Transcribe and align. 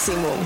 maximum. 0.00 0.40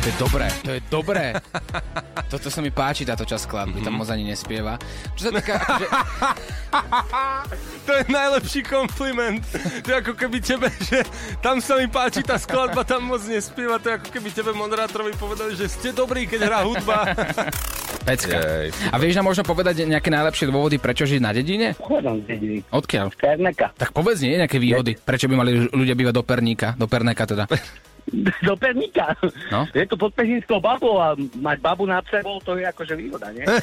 To 0.00 0.06
je 0.08 0.14
dobré, 0.20 0.48
to 0.64 0.70
je 0.70 0.80
dobré. 0.92 1.32
Toto 2.30 2.46
sa 2.46 2.62
mi 2.62 2.70
páči, 2.70 3.02
táto 3.02 3.26
časť 3.26 3.50
skladby, 3.50 3.82
tam 3.82 3.98
moc 3.98 4.06
ani 4.06 4.22
nespieva. 4.22 4.78
Čo 5.18 5.28
sa 5.28 5.30
týka, 5.34 5.58
akože, 5.58 5.86
To 7.86 7.90
je 7.90 8.04
najlepší 8.06 8.62
kompliment. 8.62 9.42
To 9.82 9.88
je 9.90 9.96
ako 9.98 10.14
keby 10.14 10.38
tebe, 10.38 10.70
že 10.86 11.02
tam 11.42 11.58
sa 11.58 11.74
mi 11.74 11.90
páči 11.90 12.22
tá 12.22 12.38
skladba, 12.38 12.86
tam 12.86 13.10
moc 13.10 13.18
nespieva. 13.26 13.82
To 13.82 13.90
je 13.90 13.94
ako 13.98 14.08
keby 14.14 14.28
tebe 14.30 14.54
moderátorovi 14.54 15.18
povedali, 15.18 15.58
že 15.58 15.66
ste 15.66 15.90
dobrí, 15.90 16.30
keď 16.30 16.40
hrá 16.46 16.60
hudba. 16.62 16.96
pecka. 18.06 18.36
Jej. 18.38 18.68
A 18.90 18.96
vieš 18.98 19.14
nám 19.18 19.26
možno 19.28 19.42
povedať 19.46 19.84
nejaké 19.86 20.08
najlepšie 20.10 20.48
dôvody, 20.48 20.76
prečo 20.80 21.04
žiť 21.06 21.20
na 21.20 21.30
dedine? 21.34 21.74
Pochádzam 21.78 22.22
z 22.22 22.24
dediny. 22.26 22.58
Odkiaľ? 22.72 23.06
Perneka. 23.14 23.66
Tak 23.76 23.90
povedz, 23.94 24.22
nie 24.24 24.38
nejaké 24.40 24.58
výhody, 24.58 24.96
prečo 24.98 25.26
by 25.30 25.34
mali 25.34 25.66
ľudia 25.70 25.94
bývať 25.94 26.14
do 26.14 26.24
Perníka, 26.24 26.74
do 26.74 26.86
Perneka 26.90 27.24
teda. 27.26 27.44
Do 28.46 28.54
Pernika. 28.56 29.14
No. 29.52 29.66
Je 29.72 29.86
to 29.86 29.96
pod 29.96 30.14
Pežinskou 30.14 30.60
babou 30.60 31.00
a 31.00 31.14
mať 31.16 31.58
babu 31.60 31.84
nad 31.86 32.04
sebou, 32.08 32.40
to 32.40 32.56
je 32.56 32.64
akože 32.66 32.94
výhoda, 32.96 33.28
nie? 33.32 33.44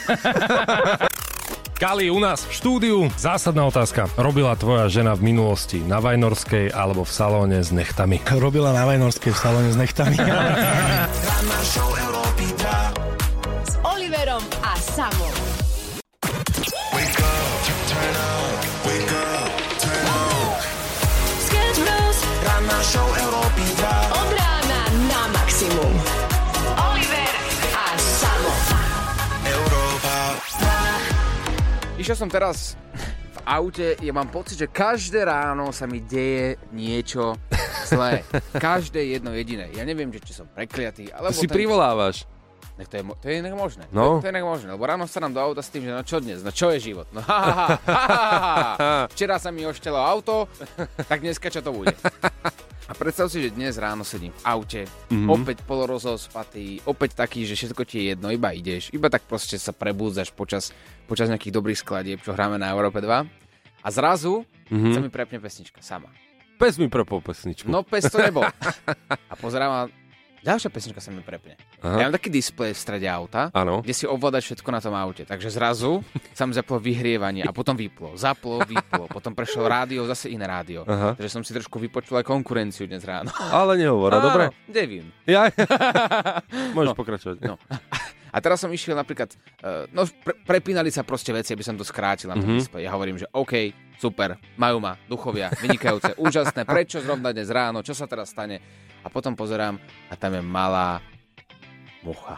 Kali, 1.78 2.10
u 2.10 2.18
nás 2.18 2.42
v 2.42 2.54
štúdiu 2.58 2.98
zásadná 3.22 3.62
otázka. 3.70 4.10
Robila 4.18 4.58
tvoja 4.58 4.90
žena 4.90 5.14
v 5.14 5.30
minulosti 5.30 5.78
na 5.78 6.02
Vajnorskej 6.02 6.74
alebo 6.74 7.06
v 7.06 7.12
salóne 7.14 7.62
s 7.62 7.70
nechtami? 7.70 8.18
Robila 8.44 8.74
na 8.74 8.90
Vajnorskej 8.90 9.30
v 9.30 9.38
salóne 9.38 9.70
s 9.70 9.78
nechtami. 9.78 10.18
S 13.62 13.74
Oliverom 13.86 14.42
a 14.66 14.74
Samom. 14.82 15.47
Išiel 32.08 32.24
som 32.24 32.32
teraz 32.32 32.80
v 33.36 33.40
aute, 33.44 34.00
ja 34.00 34.16
mám 34.16 34.32
pocit, 34.32 34.56
že 34.56 34.72
každé 34.72 35.28
ráno 35.28 35.76
sa 35.76 35.84
mi 35.92 36.00
deje 36.00 36.56
niečo 36.72 37.36
zlé. 37.84 38.24
Každé 38.56 39.12
jedno 39.12 39.36
jediné. 39.36 39.68
Ja 39.76 39.84
neviem, 39.84 40.08
že 40.16 40.24
či 40.24 40.32
som 40.32 40.48
prekliatý, 40.48 41.12
alebo... 41.12 41.36
To 41.36 41.44
si 41.44 41.52
ten- 41.52 41.60
privolávaš. 41.60 42.24
Nech 42.80 42.88
to, 42.88 42.96
je, 42.96 43.04
mo- 43.04 43.20
to 43.20 43.28
je 43.28 43.44
inak 43.44 43.52
možné. 43.60 43.92
No. 43.92 44.24
To, 44.24 44.24
to 44.24 44.32
je 44.32 44.40
inak 44.40 44.48
možné, 44.48 44.72
lebo 44.72 44.88
ráno 44.88 45.04
sa 45.04 45.20
nám 45.20 45.36
do 45.36 45.44
auta 45.44 45.60
s 45.60 45.68
tým, 45.68 45.84
že 45.84 45.92
no 45.92 46.00
čo 46.08 46.24
dnes, 46.24 46.40
no 46.48 46.52
čo 46.56 46.72
je 46.72 46.80
život? 46.80 47.12
No 47.12 47.20
ha, 47.28 47.40
ha, 47.44 47.54
ha, 47.76 47.76
ha, 47.76 48.00
ha, 48.08 48.56
ha. 48.80 48.92
Včera 49.12 49.36
sa 49.36 49.52
mi 49.52 49.68
oštelo 49.68 50.00
auto, 50.00 50.48
tak 51.12 51.20
dneska 51.20 51.52
čo 51.52 51.60
to 51.60 51.76
bude? 51.76 51.92
A 52.88 52.96
predstav 52.96 53.28
si, 53.28 53.44
že 53.44 53.52
dnes 53.52 53.76
ráno 53.76 54.08
sedím 54.08 54.32
v 54.32 54.44
aute, 54.48 54.82
mm-hmm. 54.88 55.28
opäť 55.28 55.60
polorozospatý, 55.68 56.88
opäť 56.88 57.20
taký, 57.20 57.44
že 57.44 57.60
všetko 57.60 57.84
ti 57.84 58.00
je 58.00 58.04
jedno, 58.16 58.32
iba 58.32 58.56
ideš, 58.56 58.96
iba 58.96 59.12
tak 59.12 59.28
proste 59.28 59.60
sa 59.60 59.76
prebúdzaš 59.76 60.32
počas, 60.32 60.72
počas 61.04 61.28
nejakých 61.28 61.52
dobrých 61.52 61.84
skladieb, 61.84 62.24
čo 62.24 62.32
hráme 62.32 62.56
na 62.56 62.72
Európe 62.72 63.04
2. 63.04 63.28
A 63.84 63.88
zrazu 63.92 64.48
mm-hmm. 64.72 64.94
sa 64.96 65.00
mi 65.04 65.12
prepne 65.12 65.44
pesnička 65.44 65.84
sama. 65.84 66.08
Pes 66.56 66.80
mi 66.80 66.88
prepol 66.88 67.20
pesničku. 67.20 67.68
No 67.68 67.84
pes 67.84 68.08
to 68.08 68.24
nebol. 68.24 68.48
A 69.32 69.34
pozerám 69.36 69.92
ďalšia 70.40 70.68
pesnička 70.68 70.98
sa 70.98 71.10
mi 71.10 71.20
prepne. 71.20 71.56
Aha. 71.80 71.98
Ja 71.98 72.04
mám 72.06 72.14
taký 72.14 72.28
displej 72.28 72.72
v 72.72 72.80
strede 72.80 73.06
auta, 73.06 73.50
Áno. 73.52 73.80
kde 73.80 73.92
si 73.92 74.04
ovládaš 74.04 74.48
všetko 74.48 74.70
na 74.70 74.80
tom 74.80 74.94
aute. 74.94 75.24
Takže 75.24 75.50
zrazu 75.50 76.02
sa 76.32 76.44
mi 76.44 76.52
zaplo 76.52 76.78
vyhrievanie 76.78 77.42
a 77.42 77.52
potom 77.52 77.74
vyplo. 77.74 78.14
Zaplo, 78.14 78.62
vyplo. 78.62 79.06
Potom 79.08 79.32
prešlo 79.32 79.64
rádio, 79.64 80.04
zase 80.04 80.28
iné 80.28 80.44
rádio. 80.44 80.84
Aha. 80.84 81.14
Takže 81.14 81.30
som 81.30 81.42
si 81.42 81.52
trošku 81.52 81.78
vypočul 81.78 82.18
aj 82.18 82.26
konkurenciu 82.26 82.86
dnes 82.86 83.02
ráno. 83.02 83.30
Ale 83.48 83.78
nehovor, 83.78 84.10
a 84.10 84.20
dobre? 84.20 84.44
Devin. 84.66 85.10
Ja? 85.24 85.48
Môžeš 86.76 86.88
No. 86.88 86.96
pokračovať. 86.96 87.38
No. 87.44 87.56
A 88.38 88.40
teraz 88.40 88.62
som 88.62 88.70
išiel 88.70 88.94
napríklad, 88.94 89.34
uh, 89.60 89.90
no 89.90 90.06
pre, 90.06 90.38
prepínali 90.38 90.94
sa 90.94 91.02
proste 91.02 91.34
veci, 91.34 91.52
aby 91.52 91.66
som 91.66 91.74
to 91.74 91.82
skrátil 91.82 92.30
na 92.30 92.38
tom 92.38 92.46
Mhm. 92.48 92.60
displeji. 92.60 92.86
Ja 92.86 92.94
hovorím, 92.94 93.18
že 93.18 93.26
OK, 93.34 93.54
super, 93.98 94.38
majú 94.54 94.78
ma, 94.78 94.94
duchovia, 95.04 95.50
vynikajúce, 95.58 96.14
úžasné, 96.22 96.62
prečo 96.64 97.02
zrovna 97.02 97.34
dnes 97.34 97.50
ráno, 97.50 97.82
čo 97.82 97.92
sa 97.92 98.06
teraz 98.06 98.30
stane? 98.30 98.62
A 99.02 99.10
potom 99.10 99.34
pozerám 99.34 99.82
a 100.08 100.14
tam 100.14 100.32
je 100.32 100.44
malá 100.44 101.02
mucha. 102.04 102.38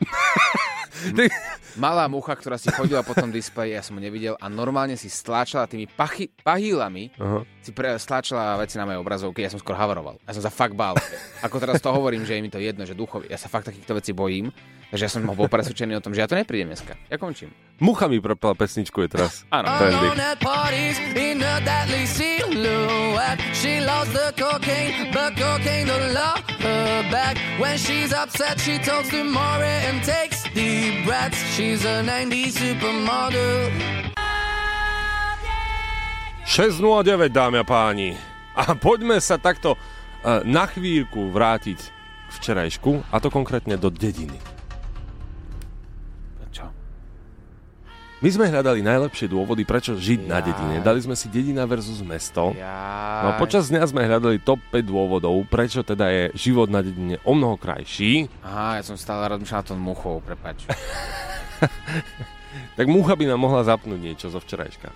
Ty- 0.94 1.30
Malá 1.74 2.06
mucha, 2.06 2.38
ktorá 2.38 2.54
si 2.54 2.70
chodila 2.70 3.02
po 3.02 3.18
tom 3.18 3.34
displeji, 3.34 3.74
ja 3.74 3.82
som 3.82 3.98
ho 3.98 4.02
nevidel 4.02 4.38
a 4.38 4.46
normálne 4.46 4.94
si 4.94 5.10
stláčala 5.10 5.66
tými 5.66 5.90
pachy, 5.90 6.30
pahýlami 6.46 7.10
Aha. 7.18 7.42
si 7.58 7.74
pre, 7.74 7.98
stláčala 7.98 8.54
veci 8.62 8.78
na 8.78 8.86
mojej 8.86 9.02
obrazovke, 9.02 9.42
ja 9.42 9.50
som 9.50 9.58
skoro 9.58 9.74
havaroval. 9.74 10.22
Ja 10.22 10.38
som 10.38 10.46
sa 10.46 10.54
fakt 10.54 10.78
bál. 10.78 10.94
Ako 11.42 11.58
teraz 11.58 11.82
to 11.82 11.90
hovorím, 11.90 12.22
že 12.22 12.38
je 12.38 12.42
mi 12.46 12.50
to 12.50 12.62
jedno, 12.62 12.86
že 12.86 12.94
duchovi. 12.94 13.26
Ja 13.26 13.34
sa 13.34 13.50
fakt 13.50 13.66
takýchto 13.66 13.90
vecí 13.98 14.14
bojím. 14.14 14.54
Takže 14.94 15.02
ja 15.02 15.10
som 15.10 15.26
bol 15.26 15.50
presvedčený 15.50 15.98
o 15.98 16.04
tom, 16.04 16.14
že 16.14 16.22
ja 16.22 16.30
to 16.30 16.38
neprídem 16.38 16.70
dneska. 16.70 16.94
Ja 17.10 17.18
končím. 17.18 17.50
Mucha 17.82 18.06
mi 18.06 18.22
prepala 18.22 18.54
pesničku 18.54 19.02
je 19.02 19.08
teraz. 19.10 19.42
Áno. 19.50 19.66
She 23.54 23.80
loves 23.80 24.12
the 24.12 24.30
cocaine, 24.36 25.10
but 25.10 25.34
cocaine 25.34 25.86
don't 25.88 26.12
love 26.12 26.38
her 26.62 27.02
back. 27.10 27.38
When 27.58 27.78
she's 27.78 28.12
upset, 28.12 28.60
she 28.60 28.78
talks 28.78 29.08
to 29.08 29.24
Maury 29.24 29.66
and 29.88 30.04
takes 30.04 30.43
deep 30.54 31.04
breaths. 31.04 31.42
She's 31.52 31.82
a 31.84 32.00
90s 32.06 32.54
supermodel. 32.54 33.68
6.09, 36.46 37.34
dámy 37.34 37.58
a 37.58 37.66
páni. 37.66 38.14
A 38.54 38.78
poďme 38.78 39.18
sa 39.18 39.42
takto 39.42 39.74
eh, 39.74 40.46
na 40.46 40.70
chvíľku 40.70 41.34
vrátiť 41.34 41.78
k 41.82 42.30
včerajšku, 42.38 43.10
a 43.10 43.16
to 43.18 43.26
konkrétne 43.26 43.74
do 43.74 43.90
dediny. 43.90 44.38
Čo? 46.54 46.70
My 48.22 48.28
sme 48.30 48.46
hľadali 48.46 48.80
najlepšie 48.80 49.26
dôvody, 49.26 49.66
prečo 49.66 49.98
žiť 49.98 50.30
na 50.30 50.38
Jaj. 50.38 50.46
dedine. 50.46 50.76
Dali 50.80 51.00
sme 51.02 51.18
si 51.18 51.26
dedina 51.28 51.66
versus 51.66 51.98
mesto. 52.00 52.54
Ja... 52.54 53.20
No 53.20 53.26
a 53.34 53.38
počas 53.38 53.68
dňa 53.68 53.82
sme 53.90 54.06
hľadali 54.06 54.38
top 54.40 54.62
5 54.70 54.86
dôvodov, 54.86 55.34
prečo 55.50 55.82
teda 55.82 56.08
je 56.08 56.24
život 56.38 56.70
na 56.70 56.80
dedine 56.80 57.18
o 57.26 57.34
mnoho 57.34 57.58
krajší. 57.58 58.30
Aha, 58.46 58.78
ja 58.78 58.82
som 58.86 58.94
stále 58.94 59.26
rozmýšľal 59.28 59.66
tom 59.66 59.82
muchou, 59.82 60.22
prepač. 60.22 60.64
Tak 62.74 62.90
mucha 62.90 63.14
by 63.14 63.30
nám 63.30 63.38
mohla 63.38 63.62
zapnúť 63.62 64.00
niečo 64.02 64.26
zo 64.30 64.42
včerajška. 64.42 64.90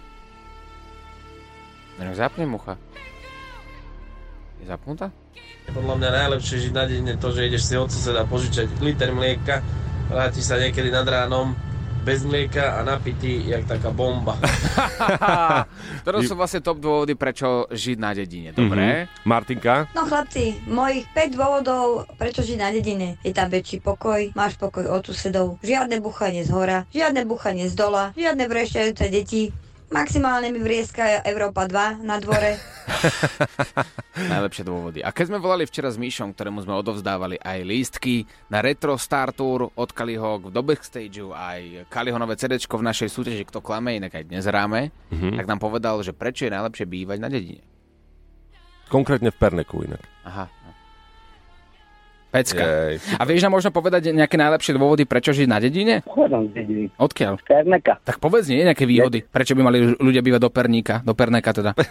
No 1.99 2.15
zapne 2.15 2.47
mucha. 2.47 2.79
Je 4.63 4.67
zapnutá? 4.67 5.11
Podľa 5.71 5.95
mňa 5.99 6.11
najlepšie 6.11 6.71
žiť 6.71 6.73
na 6.75 6.85
deň 6.87 7.03
je 7.15 7.17
to, 7.19 7.29
že 7.35 7.47
ideš 7.47 7.63
si 7.67 7.75
od 7.79 7.91
suseda 7.91 8.27
požičať 8.27 8.67
liter 8.83 9.15
mlieka, 9.15 9.63
vrátiš 10.11 10.51
sa 10.51 10.59
niekedy 10.59 10.91
nad 10.91 11.07
ránom 11.07 11.55
bez 12.03 12.25
mlieka 12.25 12.79
a 12.79 12.85
napitý, 12.87 13.47
jak 13.49 13.67
taká 13.67 13.91
bomba. 13.91 14.39
Ktoré 16.03 16.19
sú 16.25 16.35
vlastne 16.39 16.63
top 16.65 16.79
dôvody, 16.79 17.15
prečo 17.19 17.69
žiť 17.71 17.97
na 17.99 18.11
dedine. 18.15 18.51
Dobre? 18.55 19.07
Mhm. 19.07 19.29
Martinka? 19.29 19.75
No 19.93 20.07
chlapci, 20.09 20.59
mojich 20.67 21.05
5 21.13 21.37
dôvodov, 21.37 22.09
prečo 22.17 22.43
žiť 22.43 22.59
na 22.59 22.71
dedine. 22.73 23.21
Je 23.23 23.35
tam 23.35 23.51
väčší 23.53 23.83
pokoj, 23.83 24.33
máš 24.33 24.57
pokoj 24.57 24.87
od 24.89 25.05
susedov, 25.07 25.61
žiadne 25.61 26.01
buchanie 26.01 26.43
z 26.47 26.51
hora, 26.55 26.79
žiadne 26.91 27.25
buchanie 27.29 27.69
z 27.69 27.75
dola, 27.77 28.17
žiadne 28.17 28.45
vrešťajúce 28.49 29.05
deti, 29.13 29.55
maximálne 29.89 30.53
mi 30.53 30.61
vrieska 30.61 31.25
Európa 31.25 31.65
2 31.65 32.05
na 32.05 32.21
dvore. 32.21 32.57
Najlepšie 34.33 34.65
dôvody. 34.65 34.99
A 35.01 35.13
keď 35.13 35.25
sme 35.31 35.39
volali 35.39 35.65
včera 35.65 35.89
s 35.89 35.97
Míšom, 35.97 36.35
ktorému 36.35 36.61
sme 36.61 36.75
odovzdávali 36.75 37.39
aj 37.39 37.59
lístky 37.63 38.23
na 38.49 38.61
Retro 38.61 38.99
Star 38.99 39.31
Tour 39.31 39.71
od 39.71 39.91
Kaliho 39.93 40.43
v 40.43 40.51
do 40.51 40.61
backstageu, 40.61 41.33
aj 41.33 41.87
Kaliho 41.89 42.19
nové 42.19 42.35
CD 42.35 42.59
v 42.59 42.85
našej 42.85 43.09
súťaži 43.09 43.45
Kto 43.47 43.63
klame, 43.63 43.97
inak 43.97 44.13
aj 44.13 44.25
dnes 44.27 44.45
hráme, 44.45 44.91
Mhm. 45.09 45.37
tak 45.39 45.47
nám 45.47 45.61
povedal, 45.61 46.01
že 46.03 46.13
prečo 46.13 46.45
je 46.45 46.53
najlepšie 46.53 46.85
bývať 46.85 47.19
na 47.21 47.29
dedine. 47.31 47.63
Konkrétne 48.89 49.29
v 49.29 49.37
Perneku 49.37 49.85
inak. 49.85 50.01
Aha. 50.25 50.49
Pecka. 52.29 52.61
Jej. 52.61 52.95
A 53.17 53.23
vieš 53.25 53.41
nám 53.49 53.57
možno 53.57 53.73
povedať 53.73 54.13
nejaké 54.13 54.37
najlepšie 54.37 54.77
dôvody, 54.77 55.09
prečo 55.09 55.33
žiť 55.33 55.49
na 55.49 55.59
dedine? 55.59 56.05
Pochádzam 56.05 56.53
z 56.53 56.53
dediny. 56.53 56.85
Odkiaľ? 57.01 57.41
Perneka. 57.41 57.95
Tak 58.05 58.21
povedz, 58.21 58.53
nie 58.53 58.69
nejaké 58.69 58.85
výhody, 58.85 59.25
prečo 59.25 59.57
by 59.57 59.63
mali 59.65 59.97
ľudia 59.97 60.21
bývať 60.21 60.41
do 60.45 60.51
Perníka, 60.53 61.01
do 61.01 61.17
Perneka 61.17 61.51
teda. 61.57 61.73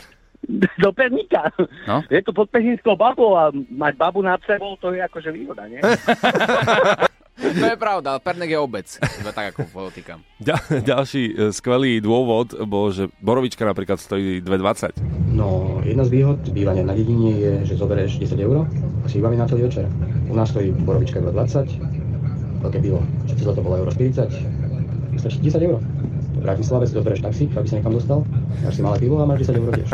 Do 0.78 0.94
Pernika. 0.94 1.50
No. 1.90 2.06
Je 2.14 2.22
to 2.22 2.30
pod 2.30 2.46
Pežinskou 2.54 2.94
babou 2.94 3.34
a 3.34 3.50
mať 3.74 3.98
babu 3.98 4.22
nad 4.22 4.38
sebou, 4.46 4.78
to 4.78 4.94
je 4.94 5.02
akože 5.02 5.34
výhoda, 5.34 5.66
nie? 5.66 5.82
To 7.38 7.66
je 7.70 7.78
pravda, 7.78 8.18
ale 8.18 8.20
Pernek 8.20 8.50
je 8.50 8.58
obec. 8.58 8.88
Iba 8.98 9.30
tak 9.30 9.54
ako 9.54 9.70
podotýkam. 9.70 10.26
Ďal, 10.42 10.58
ďalší 10.82 11.24
e, 11.30 11.34
skvelý 11.54 12.02
dôvod 12.02 12.58
bol, 12.66 12.90
že 12.90 13.14
borovička 13.22 13.62
napríklad 13.62 14.02
stojí 14.02 14.42
2,20. 14.42 14.98
No, 15.38 15.78
jedna 15.86 16.02
z 16.02 16.18
výhod 16.18 16.42
bývania 16.50 16.82
na 16.82 16.98
dedine 16.98 17.38
je, 17.38 17.52
že 17.70 17.74
zoberieš 17.78 18.18
10 18.18 18.42
eur 18.42 18.66
a 18.66 19.06
si 19.06 19.22
vybaví 19.22 19.38
na 19.38 19.46
celý 19.46 19.70
večer. 19.70 19.86
U 20.28 20.36
nás 20.36 20.52
stojí 20.52 20.76
borovička 20.84 21.24
2,20, 21.24 22.64
veľké 22.64 22.80
pivo, 22.84 23.00
všetci 23.26 23.44
zlato 23.44 23.62
bolo 23.64 23.80
euro 23.80 23.92
40, 23.92 24.28
stačí 25.20 25.38
10 25.40 25.68
eur. 25.68 25.80
V 26.38 26.42
Bratislave 26.44 26.86
si 26.86 26.94
zoberieš 26.94 27.24
taxík, 27.24 27.50
aby 27.56 27.68
si 27.68 27.76
niekam 27.80 27.96
dostal, 27.96 28.28
dáš 28.62 28.78
si 28.78 28.82
malé 28.84 29.00
pivo 29.00 29.24
a 29.24 29.26
máš 29.26 29.48
10 29.48 29.60
eur 29.64 29.70
tiež. 29.74 29.90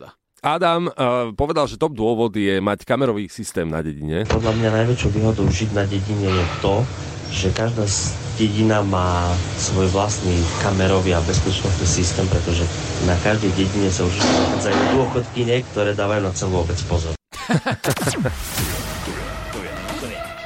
To. 0.00 0.08
Adam 0.40 0.88
uh, 0.88 1.36
povedal, 1.36 1.68
že 1.68 1.76
top 1.76 1.92
dôvod 1.92 2.32
je 2.32 2.64
mať 2.64 2.88
kamerový 2.88 3.28
systém 3.28 3.68
na 3.68 3.84
dedine. 3.84 4.24
Podľa 4.24 4.56
mňa 4.56 4.68
najväčšou 4.72 5.12
výhodou 5.12 5.44
žiť 5.44 5.76
na 5.76 5.84
dedine 5.84 6.32
je 6.32 6.46
to, 6.64 6.80
že 7.28 7.52
každá 7.52 7.84
z 7.84 8.16
dedina 8.40 8.80
má 8.80 9.28
svoj 9.60 9.92
vlastný 9.92 10.32
kamerový 10.64 11.12
a 11.12 11.20
bezpečnostný 11.28 11.84
systém, 11.84 12.24
pretože 12.32 12.64
na 13.04 13.12
každej 13.20 13.52
dedine 13.52 13.92
sa 13.92 14.08
už 14.08 14.16
nachádzajú 14.16 14.78
dôchodkyne, 14.96 15.60
ktoré 15.76 15.92
dávajú 15.92 16.20
na 16.24 16.32
celú 16.32 16.64
obec 16.64 16.80
pozor. 16.88 17.12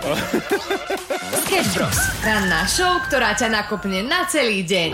Sketch 0.05 1.81
Bros. 1.81 1.99
Ranná 2.21 2.69
show, 2.69 3.01
ktorá 3.09 3.33
ťa 3.33 3.49
nakopne 3.49 4.05
na 4.05 4.29
celý 4.29 4.61
deň. 4.61 4.93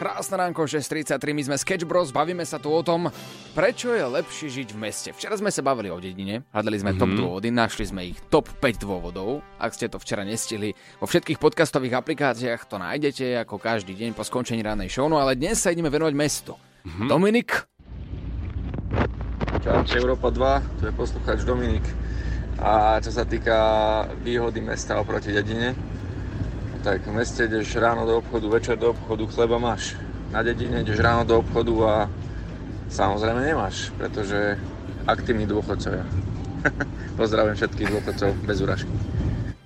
Krásne 0.00 0.40
ránko, 0.40 0.64
6.33, 0.64 1.20
my 1.36 1.42
sme 1.44 1.56
Sketch 1.60 1.84
Bros, 1.84 2.08
bavíme 2.08 2.40
sa 2.48 2.56
tu 2.56 2.72
o 2.72 2.80
tom, 2.80 3.12
prečo 3.52 3.92
je 3.92 4.00
lepšie 4.00 4.48
žiť 4.48 4.68
v 4.72 4.78
meste. 4.80 5.08
Včera 5.12 5.36
sme 5.36 5.52
sa 5.52 5.60
bavili 5.60 5.92
o 5.92 6.00
dedine, 6.00 6.48
hľadali 6.48 6.76
sme 6.80 6.96
mm-hmm. 6.96 7.02
top 7.04 7.12
dôvody, 7.20 7.48
našli 7.52 7.84
sme 7.84 8.00
ich 8.14 8.18
top 8.32 8.48
5 8.64 8.80
dôvodov. 8.80 9.44
Ak 9.60 9.76
ste 9.76 9.92
to 9.92 10.00
včera 10.00 10.24
nestihli, 10.24 10.72
vo 11.02 11.04
všetkých 11.04 11.36
podcastových 11.36 12.00
aplikáciách 12.00 12.64
to 12.64 12.80
nájdete 12.80 13.44
ako 13.44 13.60
každý 13.60 13.92
deň 13.92 14.16
po 14.16 14.24
skončení 14.24 14.64
ránej 14.64 14.88
show, 14.88 15.04
no 15.10 15.20
ale 15.20 15.36
dnes 15.36 15.60
sa 15.60 15.68
ideme 15.68 15.92
venovať 15.92 16.14
mestu. 16.16 16.56
Mm-hmm. 16.56 17.08
Dominik? 17.12 17.50
Čaute 19.60 19.92
Európa 20.00 20.32
2, 20.32 20.80
tu 20.80 20.82
je 20.88 20.92
poslucháč 20.96 21.44
Dominik. 21.44 21.84
A 22.58 22.98
čo 22.98 23.14
sa 23.14 23.22
týka 23.22 23.56
výhody 24.26 24.58
mesta 24.58 24.98
oproti 24.98 25.30
dedine, 25.30 25.78
tak 26.82 27.06
v 27.06 27.14
meste 27.14 27.46
ideš 27.46 27.78
ráno 27.78 28.02
do 28.02 28.18
obchodu, 28.18 28.46
večer 28.50 28.74
do 28.74 28.90
obchodu, 28.90 29.30
chleba 29.30 29.62
máš. 29.62 29.94
Na 30.34 30.42
dedine 30.42 30.82
ideš 30.82 30.98
ráno 30.98 31.22
do 31.22 31.38
obchodu 31.38 31.74
a 31.86 31.94
samozrejme 32.90 33.46
nemáš, 33.46 33.94
pretože 33.94 34.58
aktívni 35.06 35.46
dôchodcovia. 35.46 36.02
Pozdravujem 37.20 37.56
všetkých 37.62 37.88
dôchodcov 37.94 38.30
bez 38.42 38.56
úražky. 38.58 38.94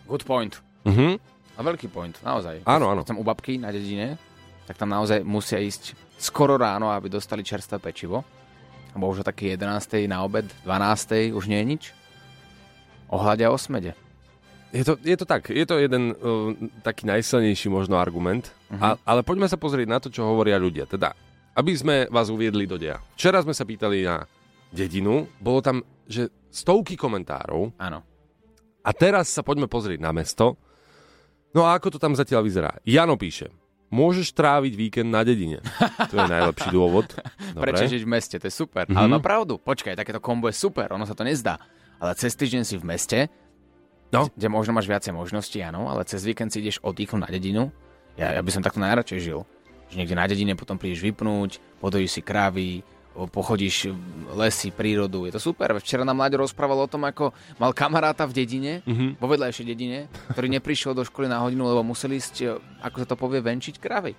Good 0.05 0.29
point. 0.29 0.61
Mhm. 0.85 1.17
A 1.57 1.61
veľký 1.61 1.89
point, 1.93 2.17
naozaj. 2.25 2.65
Áno, 2.65 2.93
áno. 2.93 3.05
Keď 3.05 3.13
som 3.13 3.21
u 3.21 3.25
babky 3.25 3.61
na 3.61 3.69
dedine, 3.69 4.17
tak 4.65 4.81
tam 4.81 4.89
naozaj 4.89 5.21
musia 5.21 5.61
ísť 5.61 5.93
skoro 6.17 6.57
ráno, 6.57 6.89
aby 6.93 7.13
dostali 7.13 7.45
čerstvé 7.45 7.77
pečivo. 7.77 8.25
Lebo 8.93 9.09
už 9.09 9.21
o 9.21 9.25
taký 9.25 9.57
11. 9.57 10.09
na 10.09 10.25
obed, 10.25 10.49
12. 10.65 11.33
už 11.33 11.45
nie 11.49 11.61
je 11.61 11.67
nič. 11.67 11.83
Ohľadia 13.13 13.53
o 13.53 13.59
smede. 13.61 13.93
Je 14.73 14.89
to, 14.89 14.97
je 15.05 15.17
to 15.21 15.29
tak, 15.29 15.53
je 15.53 15.69
to 15.69 15.77
jeden 15.77 16.17
uh, 16.17 16.57
taký 16.81 17.05
najsilnejší 17.05 17.69
možno 17.69 18.01
argument, 18.01 18.57
uh-huh. 18.73 18.81
a, 18.81 18.89
ale 19.05 19.21
poďme 19.21 19.45
sa 19.45 19.61
pozrieť 19.61 19.85
na 19.85 20.01
to, 20.01 20.09
čo 20.09 20.25
hovoria 20.25 20.57
ľudia. 20.57 20.89
Teda, 20.89 21.13
aby 21.53 21.77
sme 21.77 22.09
vás 22.09 22.33
uviedli 22.33 22.65
do 22.65 22.81
deja. 22.81 22.97
Včera 23.13 23.45
sme 23.45 23.53
sa 23.53 23.69
pýtali 23.69 24.09
na 24.09 24.25
dedinu, 24.73 25.29
bolo 25.37 25.61
tam, 25.61 25.85
že 26.09 26.33
stovky 26.49 26.97
komentárov. 26.97 27.77
Áno. 27.77 28.01
A 28.81 28.91
teraz 28.97 29.29
sa 29.29 29.45
poďme 29.45 29.69
pozrieť 29.69 30.01
na 30.01 30.11
mesto. 30.17 30.57
No 31.53 31.69
a 31.69 31.77
ako 31.77 31.93
to 31.93 31.99
tam 32.01 32.17
zatiaľ 32.17 32.41
vyzerá? 32.49 32.81
Jano 32.89 33.21
píše, 33.21 33.53
môžeš 33.93 34.33
tráviť 34.33 34.73
víkend 34.73 35.13
na 35.13 35.21
dedine. 35.21 35.61
To 36.09 36.17
je 36.17 36.27
najlepší 36.33 36.73
dôvod. 36.73 37.13
Dobre. 37.55 37.77
Prečo 37.77 37.93
žiť 37.93 38.03
v 38.03 38.11
meste, 38.11 38.37
to 38.41 38.49
je 38.49 38.55
super. 38.57 38.89
Mhm. 38.89 38.97
Ale 38.97 39.07
má 39.13 39.21
pravdu. 39.21 39.61
Počkaj, 39.61 40.01
takéto 40.01 40.19
kombo 40.25 40.49
je 40.49 40.57
super, 40.57 40.97
ono 40.97 41.05
sa 41.05 41.13
to 41.13 41.29
nezdá. 41.29 41.61
Ale 42.03 42.19
cez 42.19 42.35
týždeň 42.35 42.63
si 42.67 42.75
v 42.75 42.85
meste, 42.85 43.19
No. 44.13 44.29
kde 44.29 44.53
možno 44.53 44.77
máš 44.77 44.91
viacej 44.91 45.17
možností, 45.17 45.65
áno, 45.65 45.89
ale 45.89 46.05
cez 46.05 46.21
víkend 46.27 46.53
si 46.53 46.61
ideš 46.61 46.85
oddychnúť 46.85 47.23
na 47.25 47.31
dedinu. 47.33 47.73
Ja, 48.21 48.37
ja 48.37 48.45
by 48.45 48.51
som 48.53 48.61
takto 48.61 48.77
najradšej 48.83 49.25
žil. 49.25 49.41
Že 49.89 50.05
niekde 50.05 50.19
na 50.21 50.29
dedine 50.29 50.53
potom 50.53 50.77
prídeš 50.77 51.01
vypnúť, 51.01 51.63
podojíš 51.81 52.21
si 52.21 52.21
krávy, 52.21 52.85
pochodíš 53.29 53.93
lesy, 54.33 54.69
prírodu. 54.69 55.25
Je 55.25 55.33
to 55.33 55.43
super. 55.43 55.77
Včera 55.77 56.01
nám 56.01 56.17
Mlaďo 56.17 56.41
rozprával 56.41 56.79
o 56.79 56.87
tom, 56.87 57.03
ako 57.03 57.31
mal 57.57 57.71
kamaráta 57.71 58.25
v 58.25 58.33
dedine, 58.35 58.73
Mhm. 58.83 59.17
vo 59.17 59.27
vedľajšej 59.27 59.65
dedine, 59.65 59.99
ktorý 60.31 60.49
neprišiel 60.51 60.93
do 60.93 61.03
školy 61.03 61.27
na 61.27 61.39
hodinu, 61.39 61.65
lebo 61.65 61.83
museli 61.83 62.17
ísť, 62.17 62.35
e, 62.39 62.47
ako 62.81 62.97
sa 62.97 63.07
to 63.07 63.15
povie, 63.15 63.39
venčiť 63.39 63.77
krávy. 63.77 64.17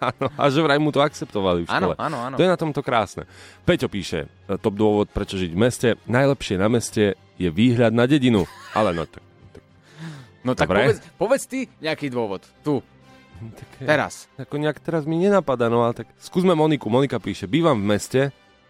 Áno, 0.00 0.26
a 0.40 0.44
že 0.46 0.58
vraj 0.58 0.76
mu 0.76 0.88
to 0.88 0.98
akceptovali 0.98 1.62
v 1.62 1.68
škole. 1.68 1.94
áno, 1.96 2.16
áno. 2.18 2.34
To 2.34 2.42
je 2.42 2.48
na 2.48 2.56
tomto 2.56 2.80
krásne. 2.80 3.28
Peťo 3.62 3.86
píše, 3.86 4.24
e, 4.42 4.56
top 4.56 4.72
dôvod, 4.72 5.08
prečo 5.08 5.36
žiť 5.36 5.50
v 5.50 5.58
meste. 5.58 5.88
Najlepšie 6.06 6.56
na 6.56 6.66
meste 6.66 7.04
je 7.34 7.48
výhľad 7.48 7.92
na 7.92 8.04
dedinu. 8.04 8.48
Ale 8.72 8.90
no 8.90 9.04
tak... 9.04 9.20
No 10.40 10.54
tak 10.54 10.70
Dobre. 10.70 10.78
povedz, 10.86 10.98
povedz 11.18 11.44
ty 11.44 11.66
nejaký 11.76 12.06
dôvod. 12.06 12.46
Tu. 12.62 12.78
Teraz. 13.80 14.28
Ako 14.40 14.56
nejak 14.56 14.80
teraz 14.80 15.04
mi 15.04 15.20
nenapadá, 15.20 15.68
no 15.68 15.84
ale 15.84 15.94
tak 15.94 16.08
skúsme 16.20 16.56
Moniku. 16.56 16.88
Monika 16.88 17.20
píše, 17.20 17.46
bývam 17.46 17.76
v 17.80 17.86
meste, 17.96 18.20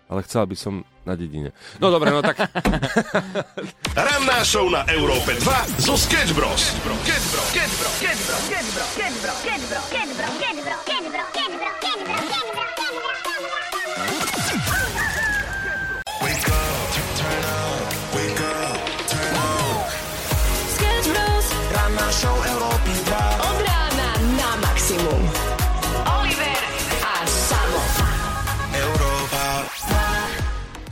ale 0.07 0.23
chcela 0.23 0.47
by 0.47 0.57
som 0.59 0.75
na 1.07 1.15
dedine. 1.15 1.55
No 1.79 1.91
dobre, 1.91 2.11
no 2.11 2.23
tak... 2.23 2.39
Ranná 3.95 4.43
show 4.43 4.67
na 4.71 4.83
Európe 4.91 5.39
2 5.39 5.83
zo 5.83 5.95
Sketch 5.95 6.35
Bros. 6.35 6.75
Sketch 7.55 8.17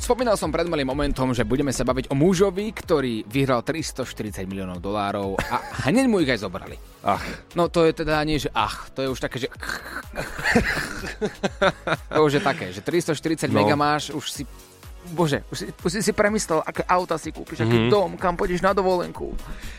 Spomínal 0.05 0.37
som 0.37 0.53
pred 0.53 0.69
malým 0.69 0.85
momentom, 0.85 1.33
že 1.33 1.41
budeme 1.43 1.73
sa 1.73 1.81
baviť 1.81 2.13
o 2.13 2.15
mužovi, 2.15 2.77
ktorý 2.77 3.25
vyhral 3.25 3.65
340 3.65 4.45
miliónov 4.45 4.77
dolárov 4.77 5.41
a 5.41 5.57
hneď 5.89 6.05
mu 6.05 6.21
ich 6.21 6.29
aj 6.29 6.45
zobrali. 6.45 6.77
Ach. 7.01 7.25
No 7.57 7.73
to 7.73 7.81
je 7.83 7.97
teda 7.97 8.21
nie, 8.21 8.37
že 8.37 8.53
ach, 8.53 8.93
to 8.93 9.01
je 9.01 9.09
už 9.09 9.17
také, 9.17 9.41
že... 9.41 9.49
to 12.13 12.21
už 12.21 12.37
je 12.37 12.43
také, 12.45 12.69
že 12.69 12.85
340 12.85 13.49
No. 13.49 13.57
mega 13.57 13.73
máš, 13.73 14.13
už 14.13 14.29
si... 14.29 14.43
Bože, 15.07 15.41
už 15.49 15.57
si, 15.57 15.65
už 15.73 15.91
si 16.01 16.13
premyslel, 16.13 16.61
aké 16.61 16.85
auta 16.85 17.17
si 17.17 17.29
kúpiš, 17.29 17.61
aký 17.61 17.77
Mhm. 17.77 17.89
dom, 17.89 18.11
kam 18.17 18.37
pôjdeš 18.37 18.61
na 18.61 18.73
dovolenku, 18.73 19.33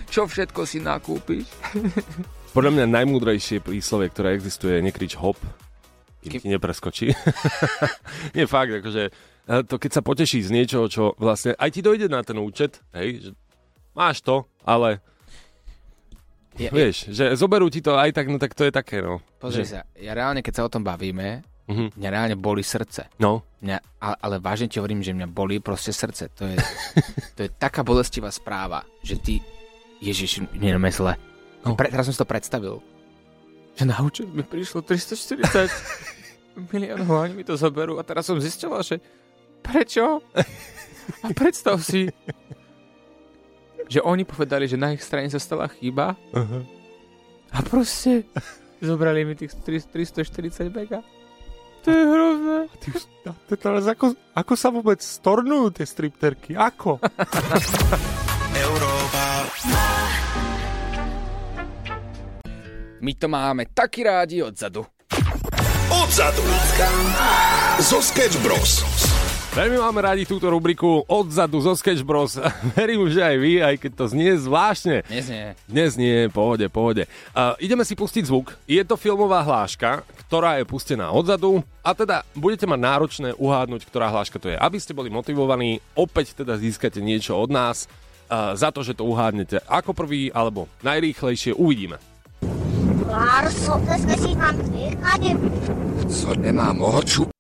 čo 0.08 0.26
všetko 0.26 0.66
si 0.66 0.82
nakúpiš. 0.82 1.46
Podľa 2.58 2.72
mňa 2.74 2.86
najmúdrejšie 2.98 3.62
príslovie, 3.62 4.10
ktoré 4.10 4.34
existuje, 4.34 4.74
je 4.74 4.82
nekrič 4.82 5.14
hop, 5.18 5.38
kým 6.22 6.42
ti 6.42 6.48
nepreskočí. 6.48 7.10
Nie 8.38 8.46
fakt, 8.46 8.70
akože 8.76 9.10
to 9.46 9.76
keď 9.78 9.92
sa 9.92 10.02
poteší 10.02 10.42
z 10.42 10.50
niečoho, 10.50 10.86
čo 10.86 11.14
vlastne 11.16 11.54
aj 11.54 11.70
ti 11.70 11.82
dojde 11.82 12.08
na 12.08 12.22
ten 12.22 12.36
účet, 12.36 12.82
hej, 12.92 13.22
že 13.22 13.30
máš 13.92 14.20
to, 14.20 14.44
ale 14.62 15.00
Je- 16.56 16.72
vieš, 16.72 17.12
že 17.12 17.36
zoberú 17.36 17.68
ti 17.68 17.80
to 17.80 17.94
aj 17.94 18.10
tak, 18.12 18.26
no 18.26 18.40
tak 18.40 18.54
to 18.54 18.64
je 18.64 18.72
také, 18.72 19.04
no. 19.04 19.20
Pozri 19.38 19.62
že, 19.62 19.76
sa, 19.76 19.80
ja 19.94 20.12
reálne, 20.12 20.40
keď 20.40 20.54
sa 20.56 20.64
o 20.64 20.72
tom 20.72 20.82
bavíme, 20.82 21.44
Mhm. 21.66 21.98
mňa 21.98 22.10
reálne 22.10 22.36
boli 22.38 22.62
srdce. 22.62 23.10
No. 23.18 23.42
Mňa, 23.60 23.78
ale, 23.98 24.16
ale 24.22 24.36
vážne 24.38 24.70
ti 24.70 24.78
hovorím, 24.78 25.02
že 25.02 25.12
mňa 25.12 25.26
bolí 25.28 25.58
proste 25.58 25.90
srdce. 25.90 26.30
To 26.32 26.46
je, 26.46 26.58
to 27.34 27.40
je 27.42 27.50
taká 27.52 27.82
bolestivá 27.82 28.30
správa, 28.30 28.86
že 29.02 29.18
ty, 29.18 29.42
Ježiš, 29.98 30.46
nie 30.54 30.70
je 30.70 30.92
zle. 30.94 31.18
No. 31.66 31.74
Pre, 31.74 31.90
teraz 31.90 32.06
som 32.06 32.14
si 32.14 32.22
to 32.22 32.30
predstavil. 32.30 32.86
Že 33.76 33.84
na 33.86 33.98
účet 34.00 34.30
mi 34.30 34.46
prišlo 34.46 34.80
340 34.80 35.68
miliónov 36.70 37.10
oni 37.20 37.34
mi 37.34 37.44
to 37.44 37.58
zoberú 37.58 37.98
a 37.98 38.06
teraz 38.06 38.24
som 38.24 38.38
zistila, 38.38 38.80
že 38.80 39.02
prečo? 39.66 40.22
A 41.26 41.28
predstav 41.34 41.82
si, 41.82 42.10
že 43.90 44.00
oni 44.02 44.26
povedali, 44.26 44.70
že 44.70 44.78
na 44.78 44.94
ich 44.94 45.02
strane 45.02 45.30
sa 45.30 45.42
stala 45.42 45.70
chyba 45.70 46.14
Aha. 46.34 46.60
a 47.54 47.58
proste 47.66 48.26
zobrali 48.82 49.26
mi 49.26 49.34
tých 49.34 49.54
340 49.58 50.70
mega. 50.70 51.02
To 51.86 51.94
je 51.94 52.02
hrozné. 52.02 52.60
Ty, 52.82 52.90
to 53.46 53.54
teraz 53.54 53.86
ako, 53.86 54.18
ako 54.34 54.54
sa 54.58 54.74
vôbec 54.74 54.98
stornujú 55.06 55.70
tie 55.70 55.86
stripterky? 55.86 56.58
Ako? 56.58 56.98
My 63.06 63.14
to 63.14 63.30
máme 63.30 63.70
taký 63.70 64.02
rádi 64.02 64.42
odzadu. 64.42 64.82
Odzadu. 65.94 66.42
Zo 67.86 68.02
Sketch 68.02 68.42
Bros. 68.42 68.82
Veľmi 69.56 69.80
máme 69.80 70.04
radi 70.04 70.28
túto 70.28 70.52
rubriku 70.52 71.08
odzadu 71.08 71.64
zo 71.64 71.72
Sketch 71.80 72.04
Bros. 72.04 72.36
Verím, 72.76 73.08
že 73.08 73.24
aj 73.24 73.36
vy, 73.40 73.54
aj 73.64 73.76
keď 73.80 73.92
to 73.96 74.06
znie 74.12 74.36
zvláštne. 74.36 75.08
Dnes 75.08 75.32
nie. 75.32 75.48
Dnes 75.64 75.92
nie, 75.96 76.28
pohode, 76.28 76.68
pohode. 76.68 77.08
Uh, 77.32 77.56
ideme 77.64 77.88
si 77.88 77.96
pustiť 77.96 78.28
zvuk. 78.28 78.52
Je 78.68 78.84
to 78.84 79.00
filmová 79.00 79.40
hláška, 79.48 80.04
ktorá 80.28 80.60
je 80.60 80.68
pustená 80.68 81.08
odzadu 81.08 81.64
a 81.80 81.96
teda 81.96 82.28
budete 82.36 82.68
mať 82.68 82.80
náročné 82.84 83.30
uhádnuť, 83.40 83.88
ktorá 83.88 84.12
hláška 84.12 84.44
to 84.44 84.52
je. 84.52 84.60
Aby 84.60 84.76
ste 84.76 84.92
boli 84.92 85.08
motivovaní, 85.08 85.80
opäť 85.96 86.36
teda 86.36 86.60
získate 86.60 87.00
niečo 87.00 87.40
od 87.40 87.48
nás 87.48 87.88
uh, 88.28 88.60
za 88.60 88.76
to, 88.76 88.84
že 88.84 89.00
to 89.00 89.08
uhádnete 89.08 89.64
ako 89.72 89.96
prvý 89.96 90.36
alebo 90.36 90.68
najrýchlejšie. 90.84 91.56
Uvidíme. 91.56 91.96
Co 96.12 96.30
nemám 96.36 96.78
oču? 96.84 97.32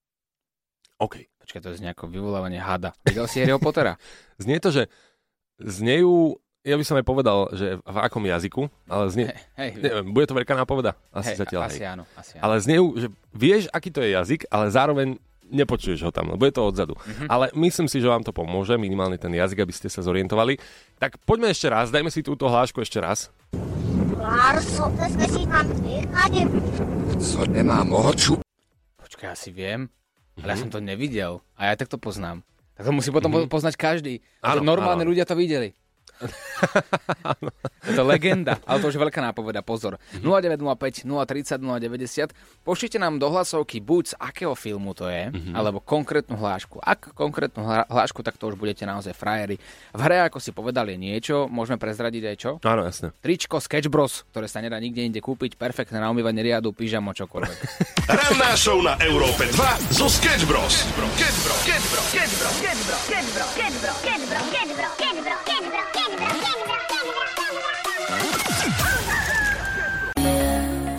OK. 0.96 1.35
Počkaj, 1.46 1.62
to 1.62 1.70
je 1.78 1.86
nejako 1.86 2.10
vyvolávanie 2.10 2.58
hada. 2.58 2.98
Videl 3.06 3.30
si 3.30 3.38
Harryho 3.38 3.62
Pottera? 3.62 4.02
Znie 4.42 4.58
to, 4.58 4.74
že 4.74 4.90
znejú, 5.62 6.42
ja 6.66 6.74
by 6.74 6.82
som 6.82 6.98
aj 6.98 7.06
povedal, 7.06 7.54
že 7.54 7.78
v 7.86 7.98
akom 8.02 8.26
jazyku, 8.26 8.66
ale 8.90 9.14
znie, 9.14 9.30
hej. 9.62 9.78
neviem, 9.78 10.10
bude 10.10 10.26
to 10.26 10.34
veľká 10.34 10.58
nápoveda? 10.58 10.98
Asi 11.14 11.38
Hej, 11.38 11.46
zatiaľ, 11.46 11.62
asi 11.70 11.86
hej. 11.86 11.94
áno, 11.94 12.04
asi 12.18 12.34
áno. 12.36 12.44
Ale 12.50 12.56
znejú, 12.58 12.86
že 12.98 13.08
vieš, 13.30 13.70
aký 13.70 13.94
to 13.94 14.02
je 14.02 14.18
jazyk, 14.18 14.50
ale 14.50 14.74
zároveň 14.74 15.22
nepočuješ 15.46 16.02
ho 16.02 16.12
tam, 16.12 16.34
lebo 16.34 16.42
je 16.50 16.54
to 16.58 16.66
odzadu. 16.66 16.98
Mhm. 16.98 17.30
Ale 17.30 17.54
myslím 17.54 17.86
si, 17.86 18.02
že 18.02 18.10
vám 18.10 18.26
to 18.26 18.34
pomôže, 18.34 18.74
minimálne 18.82 19.22
ten 19.22 19.30
jazyk, 19.30 19.62
aby 19.62 19.74
ste 19.78 19.88
sa 19.94 20.02
zorientovali. 20.02 20.58
Tak 20.98 21.22
poďme 21.30 21.54
ešte 21.54 21.70
raz, 21.70 21.94
dajme 21.94 22.10
si 22.10 22.26
túto 22.26 22.50
hlášku 22.50 22.82
ešte 22.82 22.98
raz. 22.98 23.30
Co 27.22 27.40
nemám 27.46 27.94
oču. 27.94 28.42
Počkaj, 28.98 29.30
asi 29.38 29.54
viem, 29.54 29.86
ale 30.38 30.44
Mhm. 30.44 30.50
ja 30.50 30.58
som 30.58 30.70
to 30.70 30.80
nevidel. 30.80 31.40
A 31.54 31.68
ja 31.68 31.74
tak 31.74 31.88
to 31.88 31.96
poznám. 31.96 32.44
Tak 32.74 32.84
to 32.84 32.92
musí 32.92 33.08
potom 33.08 33.30
po- 33.30 33.48
poznať 33.48 33.74
každý. 33.74 34.20
Áno, 34.40 34.60
normálne 34.62 35.02
áno. 35.02 35.10
ľudia 35.10 35.24
to 35.24 35.34
videli. 35.34 35.72
Je 37.82 37.92
to 37.92 38.04
legenda, 38.04 38.58
ale 38.64 38.80
to 38.80 38.88
už 38.88 38.96
je 38.96 39.02
veľká 39.02 39.22
nápoveda, 39.22 39.60
pozor. 39.62 40.00
Mhm. 40.16 40.24
0905 40.24 41.04
030 41.04 41.60
090. 41.60 42.32
Pošlite 42.62 42.98
nám 42.98 43.18
do 43.18 43.28
hlasovky 43.28 43.80
buď 43.80 44.04
z 44.08 44.16
akého 44.18 44.54
filmu 44.54 44.92
to 44.92 45.06
je, 45.06 45.30
Mhm. 45.30 45.52
alebo 45.54 45.80
konkrétnu 45.80 46.36
hlášku. 46.36 46.80
Ak 46.80 47.12
konkrétnu 47.14 47.62
hlášku, 47.66 48.22
tak 48.22 48.36
to 48.36 48.48
už 48.48 48.56
budete 48.56 48.84
naozaj 48.84 49.12
frajeri. 49.12 49.60
V 49.92 50.00
hre, 50.02 50.24
ako 50.24 50.40
si 50.40 50.52
povedali 50.52 50.96
niečo, 50.96 51.46
môžeme 51.46 51.76
prezradiť 51.76 52.24
aj 52.26 52.36
čo? 52.38 52.52
Áno, 52.62 52.84
jasne. 52.84 53.12
Tričko 53.20 53.60
Sketch 53.60 53.88
Bros, 53.88 54.24
ktoré 54.30 54.48
sa 54.48 54.60
nedá 54.60 54.80
nikde 54.80 55.04
inde 55.04 55.20
kúpiť, 55.20 55.56
perfektné 55.56 55.98
na 55.98 56.10
umývanie 56.10 56.42
riadu, 56.42 56.72
pyžamo, 56.72 57.12
čokoľvek. 57.12 57.58
Ranná 58.08 58.52
show 58.56 58.80
na 58.80 58.96
Európe 59.00 59.46
2 59.50 59.56
zo 59.92 60.08
Sketch 60.08 60.46
Bros. 60.46 60.86
Sketch 60.86 60.96
Bros. 60.96 61.14
Sketch 61.16 61.38
Bro, 61.42 61.54
Sketch 61.56 61.86
Bro, 61.86 62.02
Sketch 62.02 62.34
Bro, 62.36 62.50
Sketch 62.52 62.80
Bro, 62.84 62.98
Sketch 62.98 63.28
Bro, 63.30 63.46
Sketch 63.48 63.76
Bro, 63.78 63.94
Sketch 63.96 64.15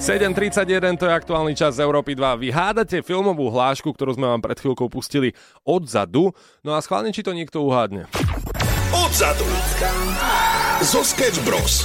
7.31, 0.06 1.02
to 1.02 1.10
je 1.10 1.18
aktuálny 1.18 1.58
čas 1.58 1.74
z 1.74 1.82
Európy 1.82 2.14
2. 2.14 2.38
Vy 2.38 2.54
hádate 2.54 3.02
filmovú 3.02 3.50
hlášku, 3.50 3.90
ktorú 3.90 4.14
sme 4.14 4.30
vám 4.30 4.38
pred 4.38 4.54
chvíľkou 4.54 4.86
pustili 4.86 5.34
odzadu. 5.66 6.30
No 6.62 6.78
a 6.78 6.80
schválne, 6.80 7.10
či 7.10 7.26
to 7.26 7.34
niekto 7.34 7.66
uhádne. 7.66 8.06
Odzadu. 8.94 9.50
Zo 10.86 11.02
Sketch 11.02 11.42
Bros. 11.42 11.82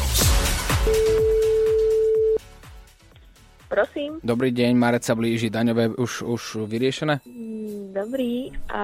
Prosím. 3.72 4.20
Dobrý 4.20 4.52
deň, 4.52 4.76
Marec 4.76 5.08
sa 5.08 5.16
blíži, 5.16 5.48
daňové 5.48 5.96
už, 5.96 6.28
už 6.28 6.68
vyriešené? 6.68 7.24
Mm, 7.24 7.96
Dobrý. 7.96 8.52
A 8.72 8.84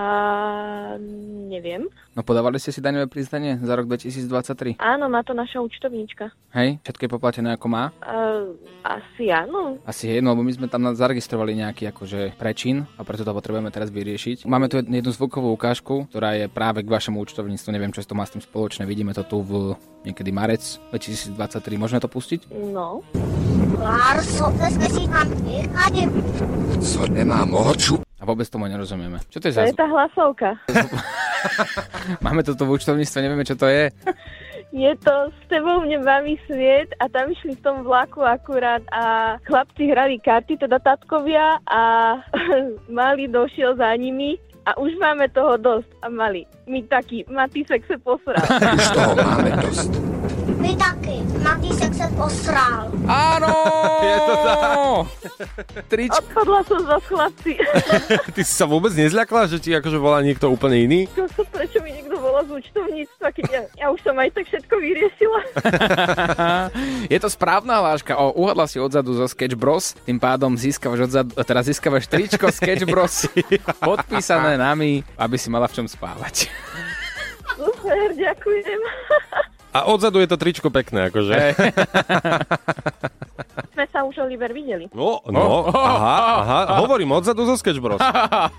neviem. 1.48 1.88
No 2.16 2.24
podávali 2.24 2.60
ste 2.60 2.76
si 2.76 2.84
daňové 2.84 3.08
priznanie 3.08 3.56
za 3.60 3.76
rok 3.76 3.88
2023? 3.88 4.80
Áno, 4.80 5.08
má 5.08 5.24
to 5.28 5.32
naša 5.32 5.60
účtovníčka. 5.64 6.32
Hej? 6.56 6.80
Všetko 6.84 7.04
je 7.04 7.12
poplatené 7.12 7.50
ako 7.56 7.68
má? 7.68 7.92
A, 8.04 8.48
asi 8.84 9.28
áno. 9.32 9.80
Asi 9.84 10.12
jedno, 10.12 10.36
lebo 10.36 10.44
my 10.44 10.56
sme 10.56 10.68
tam 10.72 10.92
zaregistrovali 10.92 11.56
nejaký 11.56 11.92
akože 11.92 12.36
prečin 12.40 12.84
a 13.00 13.04
preto 13.08 13.24
to 13.24 13.32
potrebujeme 13.32 13.72
teraz 13.72 13.92
vyriešiť. 13.92 14.44
Máme 14.44 14.72
tu 14.72 14.80
jednu 14.80 15.12
zvukovú 15.12 15.52
ukážku, 15.56 16.08
ktorá 16.12 16.36
je 16.36 16.46
práve 16.52 16.84
k 16.84 16.92
vašemu 16.92 17.20
účtovníctvu. 17.24 17.70
Neviem, 17.76 17.92
čo 17.96 18.04
to 18.04 18.16
má 18.16 18.28
s 18.28 18.36
tým 18.36 18.44
spoločné. 18.44 18.84
Vidíme 18.88 19.16
to 19.16 19.24
tu 19.24 19.40
v 19.44 19.76
niekedy 20.04 20.32
marec 20.36 20.80
2023. 20.92 21.80
Môžeme 21.80 22.00
to 22.04 22.12
pustiť? 22.12 22.52
No. 22.72 23.04
Larso, 23.78 24.52
to. 24.78 24.88
Co 26.82 27.08
nemám 27.08 27.54
oču. 27.54 28.02
A 28.18 28.26
vôbec 28.26 28.50
tomu 28.50 28.66
nerozumieme. 28.66 29.22
Čo 29.30 29.38
to 29.38 29.46
je 29.50 29.54
To 29.54 29.58
za 29.62 29.64
je 29.70 29.78
tá 29.78 29.86
hlasovka. 29.86 30.58
Máme 32.26 32.42
to 32.42 32.58
tu 32.58 32.66
v 32.66 32.74
účtovníctve, 32.82 33.18
nevieme, 33.22 33.46
čo 33.46 33.54
to 33.54 33.70
je. 33.70 33.94
Je 34.76 34.92
to 35.00 35.32
s 35.32 35.40
tebou 35.48 35.80
mne 35.80 36.04
baví 36.04 36.36
sviet 36.44 36.92
a 37.00 37.08
tam 37.08 37.32
išli 37.32 37.56
v 37.56 37.64
tom 37.64 37.88
vlaku 37.88 38.20
akurát 38.20 38.84
a 38.92 39.36
chlapci 39.48 39.88
hrali 39.88 40.20
karty, 40.20 40.60
teda 40.60 40.84
tatkovia 40.84 41.64
a 41.72 41.82
malý 42.92 43.32
došiel 43.32 43.80
za 43.80 43.96
nimi 43.96 44.36
a 44.68 44.76
už 44.76 44.92
máme 45.00 45.32
toho 45.32 45.56
dosť 45.56 45.88
a 46.04 46.12
mali 46.12 46.44
my 46.68 46.84
taký, 46.84 47.24
Matisek 47.32 47.88
sa 47.88 47.96
posral. 47.96 48.44
Už 48.76 48.88
toho 48.92 49.14
máme 49.16 49.50
dosť. 49.56 50.17
My 50.68 50.76
taky. 50.76 51.24
Matýsek 51.40 51.96
se 51.96 52.08
posral. 52.12 52.92
Áno! 53.08 53.48
Je 54.12 54.18
to 54.20 54.34
tak. 54.44 54.76
Trič... 55.88 56.12
Odpadla 56.12 56.60
som 56.68 56.84
za 56.84 57.00
chlapci. 57.08 57.56
Ty 58.36 58.42
si 58.44 58.52
sa 58.52 58.68
vôbec 58.68 58.92
nezľakla, 58.92 59.48
že 59.48 59.64
ti 59.64 59.72
akože 59.72 59.96
volá 59.96 60.20
niekto 60.20 60.52
úplne 60.52 60.84
iný? 60.84 61.00
Čo, 61.16 61.24
prečo 61.48 61.80
mi 61.80 61.96
niekto 61.96 62.20
volá 62.20 62.44
z 62.44 62.60
účtovníctva, 62.60 63.28
keď 63.32 63.46
ja, 63.48 63.62
ja 63.80 63.88
už 63.96 64.00
som 64.04 64.20
aj 64.20 64.28
tak 64.36 64.44
všetko 64.44 64.76
vyriešila. 64.76 65.40
je 67.16 67.20
to 67.24 67.30
správna 67.32 67.80
hláška. 67.80 68.20
O, 68.20 68.36
uhadla 68.36 68.68
si 68.68 68.76
odzadu 68.76 69.16
zo 69.16 69.24
Sketch 69.24 69.56
Bros. 69.56 69.96
Tým 70.04 70.20
pádom 70.20 70.60
získavaš 70.60 71.08
odzadu, 71.08 71.32
teraz 71.48 71.72
získavaš 71.72 72.12
tričko 72.12 72.52
Sketch 72.52 72.84
Bros. 72.84 73.24
podpísané 73.80 74.60
nami, 74.60 75.00
aby 75.16 75.40
si 75.40 75.48
mala 75.48 75.72
v 75.72 75.80
čom 75.80 75.88
spávať. 75.88 76.52
Super, 77.56 78.12
ďakujem. 78.20 78.84
A 79.78 79.86
odzadu 79.86 80.18
je 80.18 80.26
to 80.26 80.42
tričko 80.42 80.74
pekné, 80.74 81.14
akože. 81.14 81.34
Hej. 81.38 81.54
Sme 83.78 83.86
sa 83.94 84.02
už, 84.02 84.18
Oliver, 84.26 84.50
videli. 84.50 84.90
No, 84.90 85.22
no, 85.30 85.70
aha, 85.70 86.18
aha, 86.42 86.60
hovorím 86.82 87.14
odzadu 87.14 87.46
zo 87.46 87.54
Sketch 87.54 87.78
Bros. 87.78 88.02
A, 88.02 88.50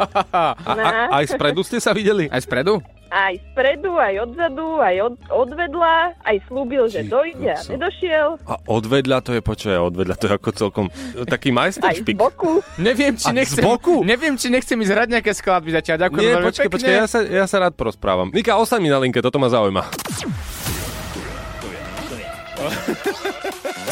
a, 0.55 0.75
aj 1.19 1.35
spredu 1.35 1.67
ste 1.67 1.83
sa 1.83 1.91
videli? 1.91 2.31
Aj 2.31 2.39
spredu? 2.39 2.79
Aj 3.09 3.35
spredu, 3.51 3.97
aj 3.99 4.31
odzadu, 4.31 4.79
aj 4.79 4.97
od, 5.01 5.15
odvedla, 5.33 6.13
aj 6.23 6.37
slúbil, 6.45 6.87
že 6.93 7.09
dojde 7.09 7.51
a 7.51 7.59
nedošiel. 7.67 8.37
A 8.45 8.55
odvedľa 8.69 9.19
to 9.25 9.33
je, 9.33 9.41
počuje, 9.41 9.75
odvedľa 9.81 10.15
to 10.21 10.25
je 10.29 10.33
ako 10.37 10.51
celkom 10.53 10.87
taký 11.25 11.49
Aj 11.51 11.73
z 11.73 11.81
majsteršpik. 11.81 12.15
boku. 12.21 12.61
Neviem, 12.77 13.17
či 13.17 13.27
A 13.27 13.35
nechcem, 13.35 13.59
z 13.59 13.67
boku? 13.67 14.05
neviem, 14.05 14.37
či 14.37 14.53
nechcem 14.53 14.77
ísť 14.77 14.93
hrať 14.93 15.09
nejaké 15.19 15.31
skladby 15.35 15.71
zatiaľ. 15.73 15.97
Ďakujem 16.07 16.21
Nie, 16.21 16.47
počkaj, 16.47 16.69
počkaj, 16.69 16.95
ja 16.95 17.07
sa, 17.09 17.19
ja 17.25 17.45
sa 17.49 17.57
rád 17.65 17.75
porozprávam. 17.81 18.29
Mika, 18.31 18.61
ostaň 18.61 18.85
mi 18.85 18.91
na 18.93 19.01
linke, 19.01 19.25
toto 19.25 19.41
ma 19.41 19.49
zaujíma. 19.49 19.89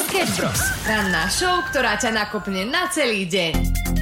Sketch 0.07 0.33
Bros. 0.39 0.63
Ranná 0.87 1.31
show, 1.31 1.63
ktorá 1.71 1.99
ťa 1.99 2.11
nakopne 2.15 2.67
na 2.67 2.91
celý 2.91 3.27
deň. 3.27 3.96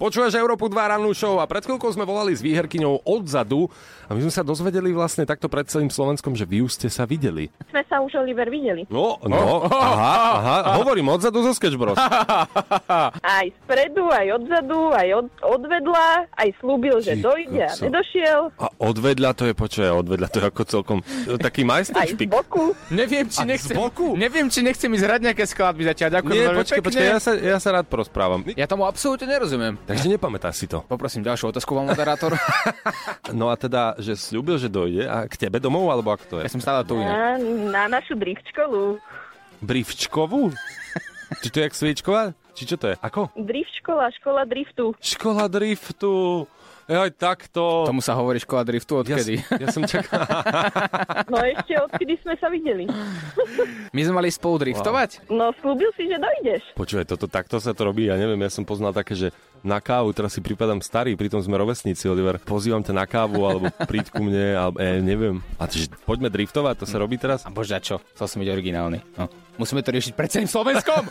Počúvaš 0.00 0.32
Európu 0.32 0.72
2 0.72 0.80
rannú 0.96 1.12
show 1.12 1.36
a 1.36 1.44
pred 1.44 1.60
chvíľkou 1.60 1.92
sme 1.92 2.08
volali 2.08 2.32
s 2.32 2.40
výherkyňou 2.40 3.04
odzadu 3.04 3.68
a 4.08 4.16
my 4.16 4.24
sme 4.24 4.32
sa 4.32 4.40
dozvedeli 4.40 4.96
vlastne 4.96 5.28
takto 5.28 5.44
pred 5.44 5.68
celým 5.68 5.92
Slovenskom, 5.92 6.32
že 6.32 6.48
vy 6.48 6.64
už 6.64 6.72
ste 6.72 6.88
sa 6.88 7.04
videli. 7.04 7.52
Sme 7.68 7.84
sa 7.84 8.00
už, 8.00 8.16
Oliver, 8.16 8.48
videli. 8.48 8.88
No, 8.88 9.20
no, 9.28 9.68
aha, 9.68 10.16
aha, 10.40 10.56
hovorím 10.80 11.12
odzadu 11.12 11.44
zo 11.44 11.52
Sketch 11.52 11.76
Bros. 11.76 12.00
Aj 13.36 13.46
spredu, 13.60 14.08
aj 14.08 14.40
odzadu, 14.40 14.88
aj 14.96 15.08
od, 15.20 15.26
odvedla, 15.44 16.24
aj 16.32 16.48
slúbil, 16.64 16.96
že 17.04 17.20
Ty 17.20 17.22
dojde 17.22 17.64
a 17.68 17.74
nedošiel. 17.76 18.40
A 18.56 18.66
odvedľa 18.80 19.30
to 19.36 19.44
je, 19.52 19.54
počuje, 19.54 19.84
odvedľa 19.84 20.28
to 20.32 20.36
je 20.40 20.44
ako 20.48 20.62
celkom 20.64 20.98
e, 21.28 21.36
taký 21.36 21.68
Aj 21.68 21.84
z 21.84 22.16
boku. 22.24 22.72
Neviem, 22.88 23.28
či 23.28 23.44
nechcem, 23.44 23.76
boku? 23.76 24.16
neviem, 24.16 24.48
či 24.48 24.64
nechcem 24.64 24.88
ísť 24.88 25.04
hrať 25.04 25.20
nejaké 25.28 25.44
skladby 25.44 25.82
zatiaľ. 25.92 26.08
Ďakujem 26.20 26.34
Nie, 26.34 26.46
veľmi 26.48 26.60
počkaj, 26.64 26.78
pekne. 26.80 26.88
počkaj, 26.88 27.04
ja 27.04 27.18
sa, 27.20 27.32
ja 27.36 27.58
sa 27.60 27.68
rád 27.76 27.86
porozprávam. 27.86 28.40
Ja 28.56 28.64
tomu 28.64 28.88
absolútne 28.88 29.28
nerozumiem. 29.28 29.74
Takže 29.90 30.06
nepamätáš 30.06 30.54
si 30.54 30.66
to. 30.70 30.86
Poprosím 30.86 31.26
ďalšiu 31.26 31.50
otázku, 31.50 31.74
pán 31.74 31.90
moderátor. 31.90 32.38
No 33.30 33.46
a 33.46 33.54
teda, 33.54 33.94
že 33.98 34.18
slúbil, 34.18 34.58
že 34.58 34.66
dojde 34.66 35.06
a 35.06 35.22
k 35.30 35.38
tebe 35.46 35.62
domov, 35.62 35.86
alebo 35.86 36.10
ako 36.10 36.24
to 36.26 36.34
je? 36.42 36.46
ja 36.46 36.50
som 36.50 36.58
stále 36.58 36.82
tu 36.82 36.98
inak. 36.98 37.14
Na, 37.14 37.38
na 37.70 37.82
našu 37.86 38.18
drift 38.18 38.42
školu. 38.50 38.98
Brivčkovú? 39.62 40.50
Či 41.38 41.48
to 41.54 41.56
je 41.62 41.64
jak 41.70 41.74
sviečková? 41.78 42.22
Či 42.58 42.62
čo 42.66 42.74
to 42.74 42.90
je? 42.90 42.98
Ako? 42.98 43.30
Drift 43.38 43.70
škola, 43.78 44.10
škola 44.18 44.42
driftu. 44.50 44.98
Škola 44.98 45.46
driftu. 45.46 46.42
Jaj, 46.90 47.14
takto. 47.14 47.86
Tomu 47.86 48.02
sa 48.02 48.18
hovorí 48.18 48.42
škola 48.42 48.66
driftu 48.66 48.98
odkedy. 48.98 49.38
Ja, 49.38 49.62
ja 49.62 49.68
som 49.70 49.86
čakal. 49.86 50.26
No 51.30 51.38
ešte 51.38 51.78
odkedy 51.78 52.18
sme 52.18 52.34
sa 52.42 52.50
videli. 52.50 52.90
My 53.94 54.00
sme 54.02 54.18
mali 54.18 54.34
spolu 54.34 54.58
driftovať? 54.58 55.30
No 55.30 55.54
slúbil 55.62 55.86
si, 55.94 56.10
že 56.10 56.18
dojdeš. 56.18 56.74
Počúvaj, 56.74 57.06
toto 57.06 57.30
takto 57.30 57.62
sa 57.62 57.70
to 57.70 57.86
robí, 57.86 58.10
ja 58.10 58.18
neviem, 58.18 58.42
ja 58.42 58.50
som 58.50 58.66
poznal 58.66 58.90
také, 58.90 59.14
že 59.14 59.30
na 59.60 59.78
kávu, 59.78 60.12
teraz 60.16 60.32
si 60.36 60.40
pripadám 60.40 60.80
starý, 60.80 61.16
pritom 61.16 61.40
sme 61.40 61.60
rovesníci, 61.60 62.08
Oliver. 62.08 62.40
Pozývam 62.40 62.80
ťa 62.80 62.94
na 62.96 63.04
kávu, 63.04 63.44
alebo 63.44 63.66
príď 63.84 64.12
ku 64.12 64.24
mne, 64.24 64.56
alebo 64.56 64.76
ja 64.80 65.00
neviem. 65.00 65.44
A 65.60 65.68
čiže 65.68 65.92
poďme 66.08 66.32
driftovať, 66.32 66.74
to 66.80 66.86
sa 66.88 66.96
robí 66.96 67.20
teraz? 67.20 67.44
A 67.44 67.52
bože, 67.52 67.76
a 67.76 67.80
čo? 67.80 68.00
Chcel 68.16 68.26
som 68.26 68.38
byť 68.40 68.48
originálny. 68.48 68.98
No. 69.20 69.28
Musíme 69.60 69.84
to 69.84 69.92
riešiť 69.92 70.16
pred 70.16 70.32
celým 70.32 70.48
Slovenskom. 70.48 71.04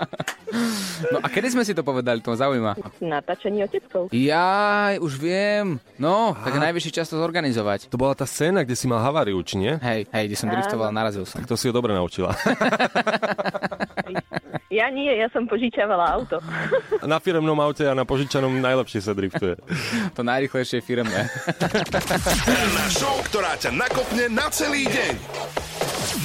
no 1.12 1.18
a 1.20 1.26
kedy 1.28 1.52
sme 1.52 1.68
si 1.68 1.76
to 1.76 1.84
povedali, 1.84 2.24
to 2.24 2.32
ma 2.32 2.36
zaujíma. 2.40 2.72
Natáčanie 3.04 3.68
oteckov. 3.68 4.08
Ja 4.08 4.96
už 4.96 5.20
viem. 5.20 5.76
No, 6.00 6.32
tak 6.32 6.56
najvyšší 6.56 6.96
čas 6.96 7.12
to 7.12 7.20
zorganizovať. 7.20 7.92
To 7.92 8.00
bola 8.00 8.16
tá 8.16 8.24
scéna, 8.24 8.64
kde 8.64 8.72
si 8.72 8.88
mal 8.88 9.04
haváriu, 9.04 9.36
či 9.44 9.60
nie? 9.60 9.76
Hej, 9.84 10.08
hej, 10.08 10.24
kde 10.32 10.36
som 10.40 10.48
driftoval, 10.48 10.96
narazil 10.96 11.28
som. 11.28 11.44
Tak 11.44 11.52
to 11.52 11.60
si 11.60 11.68
ho 11.68 11.76
dobre 11.76 11.92
naučila. 11.92 12.32
Ja 14.72 14.88
nie, 14.88 15.12
ja 15.12 15.28
som 15.28 15.44
požičavala 15.44 16.16
auto. 16.16 16.40
Na 17.04 17.20
firemnom 17.20 17.60
aute 17.60 17.84
a 17.84 17.92
na 17.92 18.08
požičanom 18.08 18.56
najlepšie 18.56 19.04
sa 19.04 19.12
driftuje. 19.12 19.60
To 20.16 20.24
najrychlejšie 20.24 20.80
firmné. 20.80 21.28
Ranná 22.48 22.86
show, 22.88 23.20
ktorá 23.28 23.52
ťa 23.60 23.68
nakopne 23.68 24.32
na 24.32 24.48
celý 24.48 24.88
deň. 24.88 25.12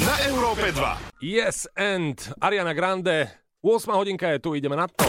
Na 0.07 0.15
Európe 0.31 0.71
2. 0.71 1.19
Yes 1.19 1.67
and 1.75 2.15
Ariana 2.39 2.71
Grande. 2.71 3.27
8 3.59 3.91
hodinka 3.91 4.31
je 4.31 4.39
tu, 4.39 4.55
ideme 4.55 4.79
na 4.79 4.87
to. 4.87 5.03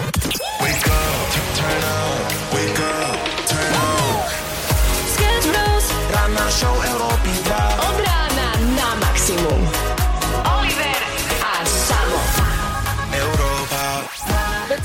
Sketch 5.15 5.47
Bros. 5.47 5.87
Ranná 6.11 6.47
show 6.51 6.75
Európy 6.75 7.31
2. 7.47 7.87
Od 7.87 7.97
rána 8.03 8.49
na 8.75 8.89
maximum. 8.99 9.58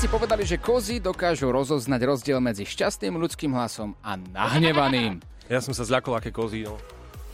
Vedci 0.04 0.20
povedali, 0.20 0.44
že 0.44 0.60
kozy 0.60 1.00
dokážu 1.00 1.48
rozoznať 1.48 2.04
rozdiel 2.04 2.36
medzi 2.36 2.68
šťastným 2.68 3.16
ľudským 3.16 3.56
hlasom 3.56 3.96
a 4.04 4.20
nahnevaným. 4.20 5.16
Ja 5.48 5.64
som 5.64 5.72
sa 5.72 5.80
zľakol, 5.80 6.20
aké 6.20 6.28
kozy, 6.28 6.68
no. 6.68 6.76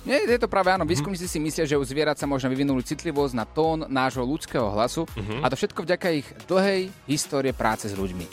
Nie, 0.07 0.23
je 0.23 0.39
to 0.39 0.47
práve 0.47 0.71
áno. 0.71 0.87
Výskumníci 0.87 1.27
si 1.27 1.43
myslia, 1.43 1.67
že 1.67 1.75
u 1.75 1.83
zvierat 1.83 2.15
sa 2.15 2.31
možno 2.31 2.47
vyvinuli 2.47 2.87
citlivosť 2.87 3.35
na 3.35 3.43
tón 3.43 3.91
nášho 3.91 4.23
ľudského 4.23 4.71
hlasu 4.71 5.03
Mhm. 5.19 5.43
a 5.43 5.51
to 5.51 5.59
všetko 5.59 5.83
vďaka 5.83 6.07
ich 6.15 6.27
dlhej 6.47 6.95
histórie 7.11 7.51
práce 7.51 7.91
s 7.91 7.99
ľuďmi. 7.99 8.31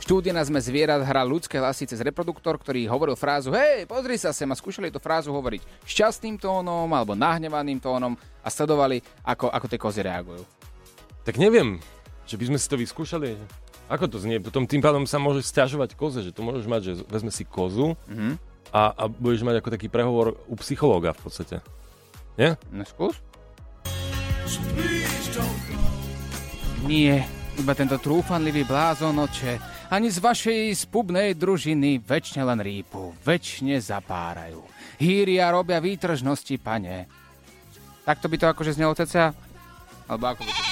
Štúdia 0.00 0.32
na 0.32 0.40
sme 0.48 0.64
zvierat 0.64 1.04
hral 1.04 1.28
ľudské 1.28 1.60
hlasy 1.60 1.84
cez 1.84 2.00
reproduktor, 2.00 2.56
ktorý 2.56 2.88
hovoril 2.88 3.20
frázu 3.20 3.52
Hej, 3.52 3.84
pozri 3.84 4.16
sa 4.16 4.32
sem 4.32 4.48
a 4.48 4.56
skúšali 4.56 4.88
tú 4.88 4.96
frázu 4.96 5.28
hovoriť 5.28 5.60
šťastným 5.84 6.40
tónom 6.40 6.88
alebo 6.88 7.12
nahnevaným 7.12 7.84
tónom 7.84 8.16
a 8.40 8.48
sledovali, 8.48 9.04
ako, 9.28 9.52
ako 9.52 9.66
tie 9.68 9.76
kozy 9.76 10.00
reagujú. 10.00 10.40
Tak 11.28 11.36
neviem, 11.36 11.84
že 12.24 12.40
by 12.40 12.48
sme 12.48 12.56
si 12.56 12.64
to 12.64 12.80
vyskúšali. 12.80 13.36
Ako 13.86 14.08
to 14.08 14.16
znie? 14.16 14.40
Potom 14.40 14.64
tým 14.64 14.80
pádom 14.80 15.04
sa 15.04 15.20
môžeš 15.20 15.44
stiažovať 15.46 15.92
koze, 15.92 16.20
že 16.20 16.32
tu 16.32 16.40
môžeš 16.40 16.64
mať, 16.64 16.80
že 16.82 16.92
vezme 17.04 17.28
si 17.28 17.44
kozu 17.44 17.94
Mhm. 18.08 18.40
a, 18.72 18.82
a 18.90 19.04
budeš 19.06 19.42
mať 19.42 19.60
ako 19.60 19.68
taký 19.70 19.88
prehovor 19.88 20.40
u 20.44 20.54
psychológa 20.56 21.12
v 21.12 21.20
podstate. 21.20 21.56
Nie? 22.34 22.56
No 22.68 22.82
skús. 22.82 23.20
Nie, 26.82 27.24
iba 27.54 27.72
tento 27.72 27.96
trúfanlivý 27.96 28.64
blázon 28.64 29.16
oče. 29.18 29.56
Ani 29.88 30.08
z 30.08 30.18
vašej 30.18 30.60
spubnej 30.80 31.32
družiny 31.32 32.00
väčšine 32.00 32.42
len 32.42 32.58
rýpu, 32.58 33.14
väčšine 33.20 33.78
zapárajú. 33.78 34.64
Hýria 34.96 35.48
robia 35.48 35.78
výtržnosti, 35.78 36.56
pane. 36.58 37.06
Takto 38.02 38.26
by 38.26 38.36
to 38.36 38.46
akože 38.48 38.74
znelo 38.74 38.92
ceca? 38.92 39.32
Alebo 40.04 40.24
ako 40.26 40.42
by 40.42 40.50
to 40.50 40.62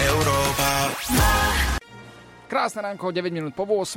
Európa. 0.00 0.70
Krásne 2.46 2.80
ránko, 2.86 3.10
9 3.10 3.34
minút 3.34 3.52
po 3.58 3.66
8. 3.66 3.96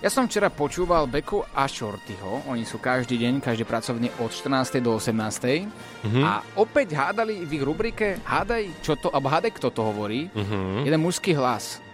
Ja 0.00 0.08
som 0.08 0.24
včera 0.24 0.48
počúval 0.48 1.04
Beku 1.04 1.44
a 1.52 1.68
Shortyho. 1.68 2.48
Oni 2.48 2.64
sú 2.64 2.80
každý 2.80 3.20
deň, 3.20 3.44
každý 3.44 3.68
pracovný 3.68 4.08
od 4.16 4.32
14. 4.32 4.80
do 4.80 4.96
18. 4.96 5.68
Mhm. 6.08 6.24
A 6.24 6.40
opäť 6.56 6.96
hádali 6.96 7.44
v 7.44 7.60
ich 7.60 7.64
rubrike 7.64 8.16
Hádaj, 8.24 8.80
čo 8.80 8.96
to, 8.96 9.12
alebo 9.12 9.28
hádaj, 9.28 9.52
kto 9.60 9.68
to 9.68 9.84
hovorí. 9.84 10.32
Mhm. 10.32 10.88
Jeden 10.88 11.04
mužský 11.04 11.36
hlas. 11.36 11.84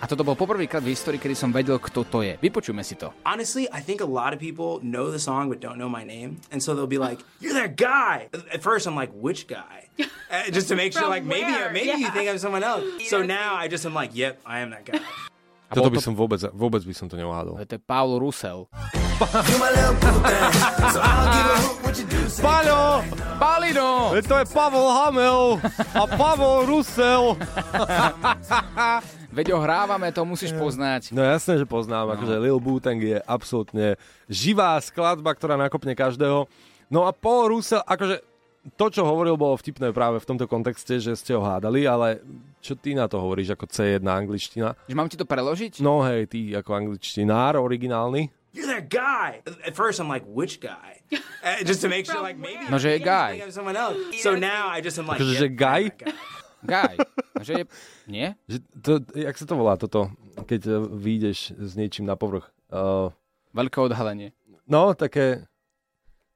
A 0.00 0.08
toto 0.08 0.24
bol 0.24 0.32
poprvýkrát 0.32 0.80
v 0.80 0.96
histórii, 0.96 1.20
kedy 1.20 1.36
som 1.36 1.52
vedel, 1.52 1.76
kto 1.76 2.08
to 2.08 2.24
je. 2.24 2.40
Vypočujme 2.40 2.80
si 2.80 2.96
to. 2.96 3.12
Honestly, 3.28 3.68
I 3.68 3.84
think 3.84 4.00
a 4.00 4.08
lot 4.08 4.32
of 4.32 4.40
people 4.40 4.80
know 4.80 5.12
the 5.12 5.20
song 5.20 5.52
but 5.52 5.60
don't 5.60 5.76
know 5.76 5.92
my 5.92 6.00
name, 6.08 6.40
and 6.48 6.64
so 6.64 6.72
they'll 6.72 6.88
be 6.88 6.96
like, 6.96 7.20
"You're 7.44 7.52
that 7.52 7.76
guy." 7.76 8.32
At 8.48 8.64
first, 8.64 8.88
I'm 8.88 8.96
like, 8.96 9.12
"Which 9.12 9.44
guy?" 9.44 9.79
Uh, 9.98 10.46
just 10.54 10.70
to 10.70 10.78
make 10.78 10.92
sure, 10.94 11.02
From 11.02 11.10
like 11.10 11.26
maybe 11.26 11.50
where? 11.50 11.74
maybe 11.74 11.90
you 11.98 12.06
Yeah. 12.06 12.14
think 12.14 12.30
I'm 12.30 12.38
someone 12.38 12.62
else. 12.62 12.86
So 13.10 13.20
now 13.20 13.58
I 13.58 13.66
just 13.66 13.82
am 13.82 13.92
like, 13.92 14.14
"Yep, 14.14 14.46
I 14.46 14.62
am 14.62 14.70
that 14.70 14.86
guy." 14.86 15.02
A 15.70 15.74
Toto 15.74 15.90
by 15.90 15.98
to- 15.98 16.06
som 16.06 16.14
vôbec, 16.14 16.38
vôbec 16.50 16.82
by 16.82 16.94
som 16.94 17.06
to 17.06 17.14
neuhádol. 17.14 17.58
To 17.58 17.74
je 17.74 17.82
Paul 17.82 18.18
Russell. 18.18 18.66
Paľo! 22.40 23.04
Palino! 23.38 24.14
To 24.18 24.34
je 24.38 24.46
Pavol 24.48 24.88
Hamel 24.90 25.58
a 25.94 26.02
Pavol 26.06 26.66
Rusel. 26.66 27.34
Veď 29.30 29.54
ho 29.54 29.58
hrávame, 29.62 30.10
to 30.10 30.22
musíš 30.24 30.50
poznať. 30.54 31.14
No 31.14 31.22
jasné, 31.22 31.58
že 31.58 31.66
poznám, 31.66 32.18
akože 32.18 32.34
Lil 32.38 32.58
Bootang 32.58 32.98
je 32.98 33.18
absolútne 33.22 33.94
živá 34.26 34.74
skladba, 34.82 35.34
ktorá 35.34 35.54
nakopne 35.54 35.94
každého. 35.94 36.50
No 36.90 37.06
a 37.06 37.14
Paul 37.14 37.54
Russell, 37.54 37.82
akože 37.86 38.22
to, 38.76 38.92
čo 38.92 39.02
hovoril, 39.08 39.40
bolo 39.40 39.56
vtipné 39.56 39.88
práve 39.90 40.20
v 40.20 40.28
tomto 40.28 40.44
kontexte, 40.44 41.00
že 41.00 41.16
ste 41.16 41.32
ho 41.32 41.40
hádali, 41.40 41.88
ale 41.88 42.20
čo 42.60 42.76
ty 42.76 42.92
na 42.92 43.08
to 43.08 43.16
hovoríš 43.16 43.56
ako 43.56 43.64
C1 43.64 44.04
angličtina? 44.04 44.76
Že 44.84 44.96
mám 44.96 45.08
ti 45.08 45.16
to 45.16 45.24
preložiť? 45.24 45.80
No 45.80 46.04
hej, 46.04 46.28
ty 46.28 46.52
ako 46.52 46.76
angličtinár 46.76 47.56
originálny. 47.56 48.28
You're 48.50 48.66
that 48.66 48.90
guy. 48.90 49.40
At 49.62 49.78
first, 49.78 50.02
I'm 50.02 50.10
like, 50.10 50.26
"Which 50.26 50.58
guy?" 50.58 51.00
Uh, 51.14 51.62
just 51.70 51.80
to 51.80 51.88
make 51.88 52.02
sure, 52.04 52.18
like 52.18 52.34
maybe 52.34 52.66
No, 52.66 52.82
že 52.82 52.98
je 52.98 53.00
guy. 53.00 53.38
someone 53.54 53.78
else. 53.78 53.94
So 54.18 54.34
now 54.34 54.66
I 54.66 54.82
just 54.82 54.98
am 54.98 55.06
like, 55.06 55.22
"Yep, 55.22 55.38
že 55.38 55.46
guy." 55.54 55.82
Guy. 56.60 56.92
No, 57.32 57.40
že 57.40 57.52
je... 57.56 57.64
Nie? 58.04 58.36
Že 58.44 58.58
to, 58.84 58.92
jak 59.16 59.32
sa 59.32 59.48
to 59.48 59.56
volá 59.56 59.80
toto, 59.80 60.12
keď 60.44 60.60
eh, 60.68 60.76
vyjdeš 60.82 61.56
s 61.56 61.72
niečím 61.72 62.04
na 62.04 62.18
povrch? 62.20 62.52
Uh, 62.68 63.08
Veľké 63.56 63.80
odhalenie. 63.80 64.36
no, 64.68 64.92
také... 64.92 65.48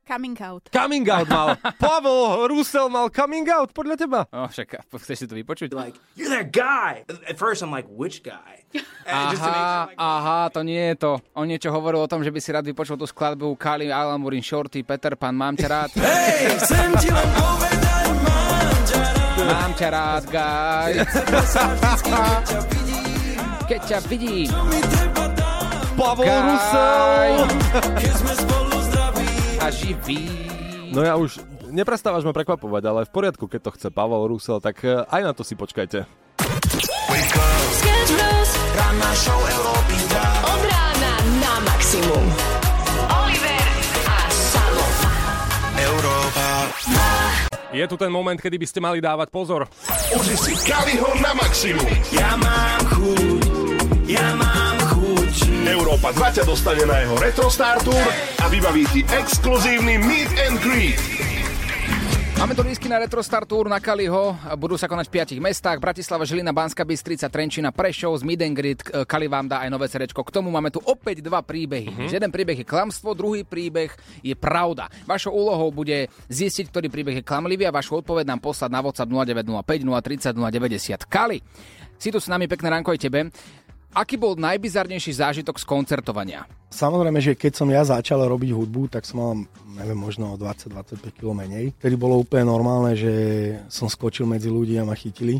Coming 0.04 0.36
out. 0.36 0.68
Coming 0.68 1.08
out 1.08 1.28
mal. 1.32 1.56
Pavel 1.80 2.44
Rusel 2.52 2.92
mal 2.92 3.08
coming 3.08 3.48
out, 3.48 3.72
podľa 3.72 3.96
teba. 3.96 4.20
No, 4.28 4.44
však 4.52 4.84
chceš 5.00 5.24
si 5.24 5.26
to 5.26 5.32
vypočuť? 5.32 5.72
Like, 5.72 5.96
you're 6.12 6.28
that 6.28 6.52
guy. 6.52 7.08
At 7.24 7.40
first, 7.40 7.64
I'm 7.64 7.72
like, 7.72 7.88
"Which 7.88 8.20
guy?" 8.20 8.68
Just 9.32 9.40
to 9.40 9.48
make 9.48 9.64
Aha, 9.64 9.88
sure, 9.88 9.96
like, 9.96 9.96
aha, 9.96 10.40
to 10.52 10.60
nie 10.60 10.92
je 10.92 10.96
to. 11.00 11.12
On 11.32 11.48
niečo 11.48 11.72
hovoril 11.72 12.04
o 12.04 12.08
tom, 12.08 12.20
že 12.20 12.28
by 12.28 12.36
si 12.36 12.52
rád 12.52 12.68
vypočul 12.68 13.00
tú 13.00 13.08
skladbu 13.08 13.56
Kali, 13.56 13.88
Alan 13.88 14.20
Murin, 14.20 14.44
Shorty, 14.44 14.84
Peter 14.84 15.16
Pan, 15.16 15.32
mám 15.32 15.56
ťa 15.56 15.68
rád. 15.72 15.90
Hej, 15.96 16.60
chcem 16.60 16.88
ti 17.00 17.08
len 17.08 17.28
povedať, 17.32 18.06
mám 18.20 18.76
ťa 18.84 19.00
rád. 19.00 19.44
Mám 19.44 19.72
ťa 19.72 19.88
rád, 19.88 20.24
guy. 20.28 20.92
Keď 23.72 23.80
ťa 23.88 23.98
vidím. 24.12 24.52
Pavel. 25.96 26.28
Rusel. 26.28 27.32
Keď 27.96 28.12
sme 28.20 28.32
spolu 28.36 28.73
zdraví. 29.70 29.70
A 29.70 29.70
živý. 29.70 30.20
No 30.92 31.00
ja 31.02 31.16
už 31.16 31.40
neprestávaš 31.72 32.22
ma 32.22 32.32
prekvapovať, 32.36 32.82
ale 32.84 33.00
v 33.08 33.10
poriadku, 33.10 33.48
keď 33.48 33.60
to 33.66 33.70
chce 33.74 33.88
Pavel 33.90 34.28
Rusel, 34.28 34.60
tak 34.60 34.84
eh, 34.84 35.02
aj 35.08 35.22
na 35.24 35.32
to 35.32 35.42
si 35.42 35.56
počkajte. 35.56 36.04
Sketch 37.74 38.10
Bros. 38.14 38.50
Ranná 38.74 39.10
show 39.16 39.40
Európy 39.40 39.96
2. 40.12 40.52
Od 40.52 40.62
rána 40.68 41.12
na 41.40 41.54
maximum. 41.64 42.24
Oliver 43.10 43.66
a 44.06 44.18
Samo. 44.30 44.86
Európa. 45.78 46.46
Je 47.74 47.84
tu 47.90 47.96
ten 47.98 48.10
moment, 48.12 48.38
kedy 48.38 48.54
by 48.54 48.66
ste 48.70 48.78
mali 48.78 49.02
dávať 49.02 49.34
pozor. 49.34 49.66
Uži 50.14 50.36
si 50.38 50.54
Kaliho 50.62 51.10
na 51.18 51.34
maximum. 51.34 51.90
Ja 52.14 52.38
mám 52.38 52.83
Európa 56.04 56.36
2 56.36 56.36
ťa 56.36 56.44
dostane 56.44 56.84
na 56.84 57.00
jeho 57.00 57.16
Retro 57.16 57.48
Star 57.48 57.80
Tour 57.80 58.04
a 58.36 58.44
vybaví 58.52 58.84
ti 58.92 59.00
exkluzívny 59.08 59.96
Meet 59.96 60.36
and 60.36 60.60
Greet. 60.60 61.00
Máme 62.36 62.52
tu 62.52 62.60
lístky 62.60 62.92
na 62.92 63.00
Retro 63.00 63.24
Star 63.24 63.48
Tour 63.48 63.72
na 63.72 63.80
Kaliho. 63.80 64.36
Budú 64.60 64.76
sa 64.76 64.84
konať 64.84 65.08
v 65.08 65.14
piatich 65.16 65.40
mestách. 65.40 65.80
Bratislava, 65.80 66.28
Žilina, 66.28 66.52
Banska, 66.52 66.84
Bystrica, 66.84 67.32
Trenčina, 67.32 67.72
Prešov, 67.72 68.20
z 68.20 68.22
Meet 68.28 68.40
and 68.44 68.52
Greet. 68.52 68.80
K- 68.84 69.08
Kali 69.08 69.32
vám 69.32 69.48
dá 69.48 69.64
aj 69.64 69.72
nové 69.72 69.88
cerečko. 69.88 70.20
K 70.20 70.28
tomu 70.28 70.52
máme 70.52 70.68
tu 70.68 70.76
opäť 70.84 71.24
dva 71.24 71.40
príbehy. 71.40 71.88
Mm-hmm. 71.88 72.12
Jeden 72.12 72.28
príbeh 72.28 72.60
je 72.60 72.68
klamstvo, 72.68 73.16
druhý 73.16 73.48
príbeh 73.48 73.88
je 74.20 74.36
pravda. 74.36 74.92
Vašou 75.08 75.32
úlohou 75.32 75.72
bude 75.72 76.12
zistiť, 76.28 76.68
ktorý 76.68 76.92
príbeh 76.92 77.16
je 77.16 77.24
klamlivý 77.24 77.64
a 77.64 77.72
vašu 77.72 78.04
odpoveď 78.04 78.28
nám 78.28 78.44
poslať 78.44 78.68
na 78.68 78.84
WhatsApp 78.84 79.08
0905 79.08 80.36
030 80.36 80.36
090. 80.36 81.08
Kali, 81.08 81.40
si 81.96 82.12
tu 82.12 82.20
s 82.20 82.28
nami, 82.28 82.44
pekné 82.44 82.68
ránko 82.68 82.92
aj 82.92 83.00
tebe. 83.00 83.32
Aký 83.94 84.18
bol 84.18 84.34
najbizarnejší 84.34 85.22
zážitok 85.22 85.54
z 85.54 85.70
koncertovania? 85.70 86.50
Samozrejme, 86.66 87.22
že 87.22 87.38
keď 87.38 87.52
som 87.54 87.70
ja 87.70 87.86
začal 87.86 88.26
robiť 88.26 88.50
hudbu, 88.50 88.90
tak 88.90 89.06
som 89.06 89.22
mal, 89.22 89.32
neviem, 89.78 89.94
možno 89.94 90.34
o 90.34 90.36
20-25 90.36 91.14
kg 91.14 91.30
menej. 91.30 91.70
Vtedy 91.78 91.94
bolo 91.94 92.18
úplne 92.18 92.50
normálne, 92.50 92.98
že 92.98 93.14
som 93.70 93.86
skočil 93.86 94.26
medzi 94.26 94.50
ľudí 94.50 94.74
a 94.74 94.82
ma 94.82 94.98
chytili. 94.98 95.38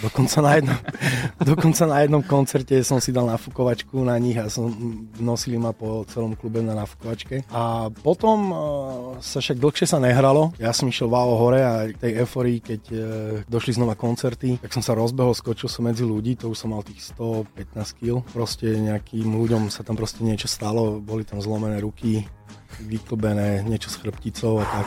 Dokonca 0.00 0.38
na, 0.40 0.50
jednom, 0.56 0.78
dokonca 1.52 1.82
na 1.84 1.96
jednom 2.00 2.22
koncerte 2.24 2.80
som 2.80 3.02
si 3.02 3.12
dal 3.12 3.28
nafukovačku 3.28 4.00
na 4.00 4.16
nich 4.16 4.40
a 4.40 4.48
som, 4.48 4.72
nosili 5.20 5.60
ma 5.60 5.76
po 5.76 6.06
celom 6.08 6.32
klube 6.38 6.64
na 6.64 6.72
nafukovačke. 6.72 7.44
A 7.52 7.92
potom 7.92 8.38
uh, 8.50 8.58
sa 9.20 9.44
však 9.44 9.60
dlhšie 9.60 9.86
sa 9.90 9.98
nehralo. 10.00 10.56
Ja 10.56 10.72
som 10.72 10.88
išiel 10.88 11.12
válo 11.12 11.36
hore 11.36 11.60
a 11.60 11.90
tej 11.92 12.24
euforii, 12.24 12.64
keď 12.64 12.82
uh, 12.90 13.00
došli 13.50 13.76
znova 13.76 13.98
koncerty, 13.98 14.56
tak 14.62 14.72
som 14.72 14.80
sa 14.80 14.96
rozbehol, 14.96 15.36
skočil 15.36 15.68
som 15.68 15.84
medzi 15.84 16.06
ľudí, 16.06 16.40
to 16.40 16.48
už 16.48 16.56
som 16.56 16.72
mal 16.72 16.80
tých 16.80 17.12
115 17.12 18.00
kg. 18.00 18.24
Proste 18.32 18.72
nejakým 18.78 19.28
ľuďom 19.28 19.68
sa 19.68 19.84
tam 19.84 19.98
proste 19.98 20.24
niečo 20.24 20.48
stalo, 20.48 21.02
boli 21.02 21.26
tam 21.26 21.42
zlomené 21.42 21.82
ruky, 21.82 22.24
vyklbené, 22.80 23.66
niečo 23.66 23.92
s 23.92 24.00
chrbticou 24.00 24.62
a 24.62 24.64
tak. 24.64 24.86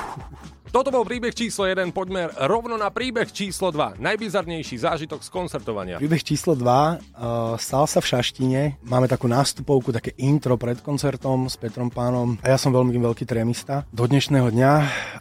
Toto 0.75 0.91
bol 0.91 1.07
príbeh 1.07 1.31
číslo 1.31 1.63
1, 1.71 1.95
poďme 1.95 2.27
rovno 2.51 2.75
na 2.75 2.91
príbeh 2.91 3.31
číslo 3.31 3.71
2. 3.71 3.95
Najbizarnejší 3.95 4.83
zážitok 4.83 5.23
z 5.23 5.31
koncertovania. 5.31 6.03
Príbeh 6.03 6.19
číslo 6.19 6.51
2 6.51 6.59
uh, 6.59 7.55
stal 7.55 7.87
sa 7.87 8.03
v 8.03 8.11
Šaštine. 8.11 8.61
Máme 8.83 9.07
takú 9.07 9.31
nástupovku, 9.31 9.95
také 9.95 10.11
intro 10.19 10.59
pred 10.59 10.75
koncertom 10.83 11.47
s 11.47 11.55
Petrom 11.55 11.87
Pánom. 11.87 12.35
A 12.43 12.51
ja 12.51 12.59
som 12.59 12.75
veľmi 12.75 12.91
veľký 12.91 13.23
trémista 13.23 13.87
do 13.95 14.03
dnešného 14.03 14.51
dňa. 14.51 14.73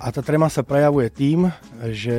A 0.02 0.06
tá 0.10 0.26
tréma 0.26 0.50
sa 0.50 0.66
prejavuje 0.66 1.06
tým, 1.14 1.46
že 1.86 2.18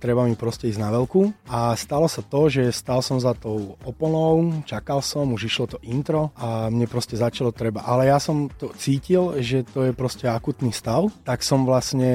treba 0.00 0.24
mi 0.24 0.32
proste 0.32 0.72
ísť 0.72 0.80
na 0.80 0.88
veľkú. 0.88 1.52
A 1.52 1.76
stalo 1.76 2.08
sa 2.08 2.24
to, 2.24 2.48
že 2.48 2.72
stal 2.72 3.04
som 3.04 3.20
za 3.20 3.36
tou 3.36 3.76
oponou, 3.84 4.64
čakal 4.64 5.04
som, 5.04 5.36
už 5.36 5.52
išlo 5.52 5.76
to 5.76 5.78
intro 5.84 6.32
a 6.32 6.72
mne 6.72 6.88
proste 6.88 7.12
začalo 7.12 7.52
treba. 7.52 7.84
Ale 7.84 8.08
ja 8.08 8.16
som 8.16 8.48
to 8.48 8.72
cítil, 8.72 9.36
že 9.44 9.68
to 9.68 9.79
je 9.86 9.92
proste 9.96 10.26
akutný 10.28 10.74
stav. 10.74 11.08
Tak 11.24 11.40
som 11.40 11.64
vlastne 11.64 12.10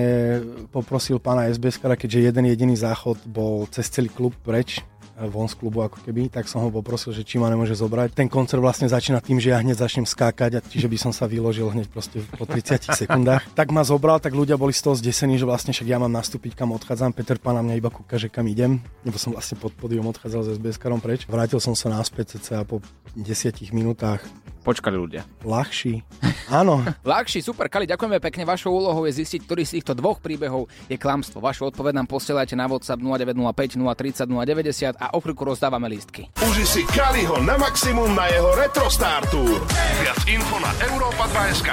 poprosil 0.69 1.17
pána 1.17 1.49
SBS, 1.49 1.81
keďže 1.81 2.33
jeden 2.33 2.45
jediný 2.45 2.75
záchod 2.77 3.21
bol 3.25 3.65
cez 3.73 3.89
celý 3.89 4.09
klub 4.11 4.33
preč, 4.43 4.83
von 5.15 5.47
z 5.47 5.55
klubu 5.55 5.79
ako 5.79 6.03
keby, 6.03 6.27
tak 6.27 6.51
som 6.51 6.59
ho 6.59 6.69
poprosil, 6.69 7.15
že 7.15 7.23
či 7.23 7.39
ma 7.39 7.47
nemôže 7.47 7.71
zobrať. 7.71 8.11
Ten 8.11 8.27
koncert 8.27 8.59
vlastne 8.59 8.91
začína 8.91 9.23
tým, 9.23 9.39
že 9.39 9.55
ja 9.55 9.63
hneď 9.63 9.79
začnem 9.79 10.03
skákať 10.03 10.59
a 10.59 10.63
čiže 10.63 10.91
by 10.91 10.97
som 10.99 11.11
sa 11.15 11.23
vyložil 11.23 11.71
hneď 11.71 11.87
proste 11.87 12.19
po 12.35 12.43
30 12.43 12.91
sekundách. 13.07 13.47
Tak 13.55 13.71
ma 13.71 13.87
zobral, 13.87 14.19
tak 14.19 14.35
ľudia 14.35 14.59
boli 14.59 14.75
z 14.75 14.83
toho 14.83 14.95
zdesení, 14.99 15.39
že 15.39 15.47
vlastne 15.47 15.71
však 15.71 15.87
ja 15.87 15.97
mám 15.97 16.11
nastúpiť, 16.11 16.59
kam 16.59 16.75
odchádzam. 16.75 17.15
Peter 17.15 17.39
Pan 17.39 17.55
na 17.55 17.63
mňa 17.63 17.75
iba 17.79 17.87
kúka, 17.87 18.19
že 18.19 18.27
kam 18.27 18.43
idem, 18.51 18.83
lebo 19.07 19.15
som 19.15 19.31
vlastne 19.31 19.55
pod 19.55 19.71
podium 19.71 20.03
odchádzal 20.11 20.41
s 20.43 20.47
SBS 20.59 20.75
karom 20.75 20.99
preč. 20.99 21.23
Vrátil 21.31 21.63
som 21.63 21.71
sa 21.71 21.87
naspäť 21.87 22.35
cca 22.35 22.67
po 22.67 22.83
10 23.15 23.55
minútach. 23.71 24.19
Počkali 24.65 24.97
ľudia. 24.97 25.21
Ľahší. 25.45 26.01
Áno. 26.49 26.81
Ľahší, 27.05 27.45
super, 27.45 27.69
Kali, 27.69 27.85
ďakujeme 27.85 28.17
pekne. 28.17 28.49
Vašou 28.49 28.73
úlohou 28.73 29.05
je 29.05 29.21
zistiť, 29.21 29.45
ktorý 29.45 29.61
z 29.61 29.77
týchto 29.77 29.93
dvoch 29.93 30.17
príbehov 30.17 30.65
je 30.89 30.97
klamstvo. 30.97 31.37
Vašu 31.37 31.69
odpoveď 31.69 32.01
nám 32.01 32.09
posielajte 32.09 32.57
na 32.57 32.65
WhatsApp 32.65 32.97
0905 32.97 33.77
030 33.77 34.25
090 34.25 34.97
a 34.97 35.04
o 35.13 35.19
chvíľku 35.19 35.43
rozdávame 35.45 35.91
lístky. 35.91 36.31
Uži 36.41 36.65
si 36.65 36.81
Kaliho 36.87 37.37
na 37.43 37.59
maximum 37.59 38.15
na 38.15 38.25
jeho 38.31 38.49
Retro 38.55 38.87
Star 38.89 39.21
Tour. 39.29 39.61
Viac 40.01 40.19
info 40.25 40.57
na 40.61 40.71
Europa 40.85 41.25
2.sk. 41.29 41.69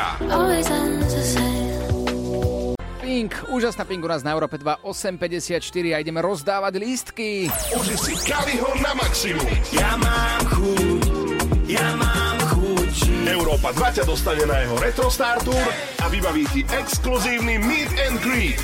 Pink, 3.02 3.32
úžasná 3.52 3.84
Pink 3.84 4.00
u 4.00 4.08
nás 4.08 4.24
na 4.24 4.32
Európe 4.32 4.56
2, 4.56 4.88
8.54 4.88 5.60
a 5.92 6.00
ideme 6.00 6.24
rozdávať 6.24 6.80
lístky. 6.80 7.50
Uži 7.76 7.96
si 8.00 8.14
Kaliho 8.24 8.72
na 8.80 8.96
maximum. 8.96 9.48
Ja 9.74 10.00
mám 10.00 10.42
chuť, 10.48 11.02
ja 11.68 11.88
mám 11.98 12.38
chuť. 12.56 13.28
Európa 13.28 13.74
2 13.74 13.96
ťa 14.00 14.04
dostane 14.08 14.48
na 14.48 14.64
jeho 14.64 14.76
Retro 14.80 15.12
Star 15.12 15.42
Tour 15.44 15.66
a 16.00 16.08
vybaví 16.08 16.48
ti 16.56 16.64
exkluzívny 16.72 17.60
Meet 17.60 17.90
and 18.00 18.16
Greet. 18.24 18.60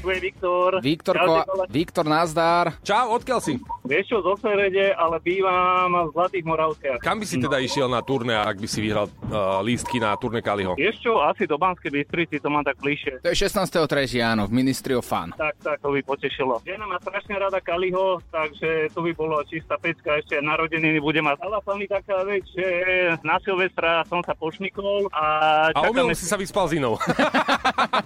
Tu 0.00 0.08
je 0.08 0.20
Viktor. 0.20 0.80
Viktorko, 0.80 1.44
Viktor, 1.68 2.08
nazdár. 2.08 2.72
Čau, 2.80 3.20
odkiaľ 3.20 3.40
si? 3.44 3.60
Vieš 3.84 4.04
čo, 4.08 4.18
zo 4.24 4.32
Serede, 4.40 4.96
ale 4.96 5.20
bývam 5.20 6.08
v 6.08 6.16
Zlatých 6.16 6.44
Moravciach. 6.48 6.98
Kam 7.04 7.20
by 7.20 7.26
si 7.28 7.36
teda 7.36 7.60
išiel 7.60 7.84
na 7.84 8.00
turné, 8.00 8.32
ak 8.32 8.56
by 8.56 8.64
si 8.64 8.80
vyhral 8.80 9.12
uh, 9.28 9.60
lístky 9.60 10.00
na 10.00 10.16
turné 10.16 10.40
Kaliho? 10.40 10.72
Vieš 10.80 11.04
čo, 11.04 11.20
asi 11.20 11.44
do 11.44 11.60
Banskej 11.60 11.92
Bystrici, 11.92 12.40
to 12.40 12.48
mám 12.48 12.64
tak 12.64 12.80
bližšie. 12.80 13.20
To 13.20 13.28
je 13.28 13.36
16.3. 13.36 13.84
áno, 14.24 14.48
v 14.48 14.52
Ministry 14.56 14.96
of 14.96 15.04
Fun. 15.04 15.36
Tak, 15.36 15.60
tak, 15.60 15.76
to 15.84 15.92
by 15.92 16.00
potešilo. 16.00 16.64
Žena 16.64 16.88
má 16.88 16.96
strašne 17.04 17.36
rada 17.36 17.60
Kaliho, 17.60 18.24
takže 18.32 18.88
to 18.96 19.04
by 19.04 19.12
bolo 19.12 19.36
čistá 19.44 19.76
pecka, 19.76 20.16
ešte 20.16 20.40
narodeniny 20.40 20.96
bude 20.96 21.20
mať. 21.20 21.44
Stala 21.44 21.60
sa 21.60 21.72
mi 21.76 21.84
taká 21.84 22.24
vec, 22.24 22.48
že 22.56 22.64
na 23.20 23.36
Silvestra 23.44 24.00
som 24.08 24.24
sa 24.24 24.32
pošmikol 24.32 25.12
a... 25.12 25.24
A 25.76 25.84
omylom 25.92 26.16
si 26.16 26.24
sa 26.24 26.40
vyspal 26.40 26.72
s 26.72 26.80
inou. 26.80 26.96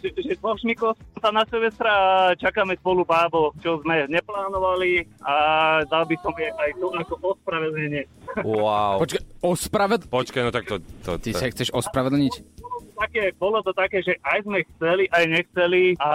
Takže 0.00 0.20
že 0.22 0.36
pošmikol 0.38 0.92
som 0.94 1.18
sa 1.20 1.30
na 1.32 1.42
Silvestra 1.48 1.90
a 1.90 2.06
čakáme 2.36 2.76
spolu 2.80 3.02
bábo, 3.04 3.52
čo 3.60 3.80
sme 3.82 4.06
neplánovali 4.08 5.04
a 5.24 5.34
dal 5.88 6.04
by 6.04 6.16
som 6.20 6.32
jej 6.36 6.52
aj 6.52 6.70
to 6.76 6.86
ako 6.92 7.14
ospravedlnenie. 7.36 8.04
Wow. 8.42 9.00
Počkaj, 9.00 9.22
ospraved... 9.40 10.00
Počkaj, 10.10 10.42
no 10.44 10.50
tak 10.52 10.64
to... 10.68 10.76
to, 11.04 11.10
Ty 11.20 11.30
to... 11.32 11.38
sa 11.38 11.46
chceš 11.50 11.68
ospravedlniť? 11.72 12.55
Také, 12.96 13.32
bolo 13.36 13.60
to 13.60 13.76
také, 13.76 14.00
že 14.00 14.16
aj 14.24 14.48
sme 14.48 14.64
chceli, 14.74 15.04
aj 15.12 15.24
nechceli 15.28 15.84
a 16.00 16.10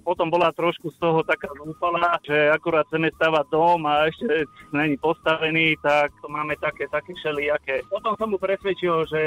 potom 0.00 0.32
bola 0.32 0.48
trošku 0.56 0.88
z 0.88 0.96
toho 0.96 1.20
taká 1.22 1.52
zúfala, 1.60 2.16
že 2.24 2.48
akurát 2.48 2.88
chceme 2.88 3.12
stavať 3.12 3.46
dom 3.52 3.84
a 3.84 4.08
ešte 4.08 4.48
není 4.72 4.96
postavený, 4.96 5.76
tak 5.84 6.08
to 6.24 6.32
máme 6.32 6.56
také, 6.56 6.88
také 6.88 7.12
všelijaké. 7.12 7.84
Potom 7.92 8.16
som 8.16 8.32
mu 8.32 8.40
presvedčil, 8.40 9.04
že 9.12 9.22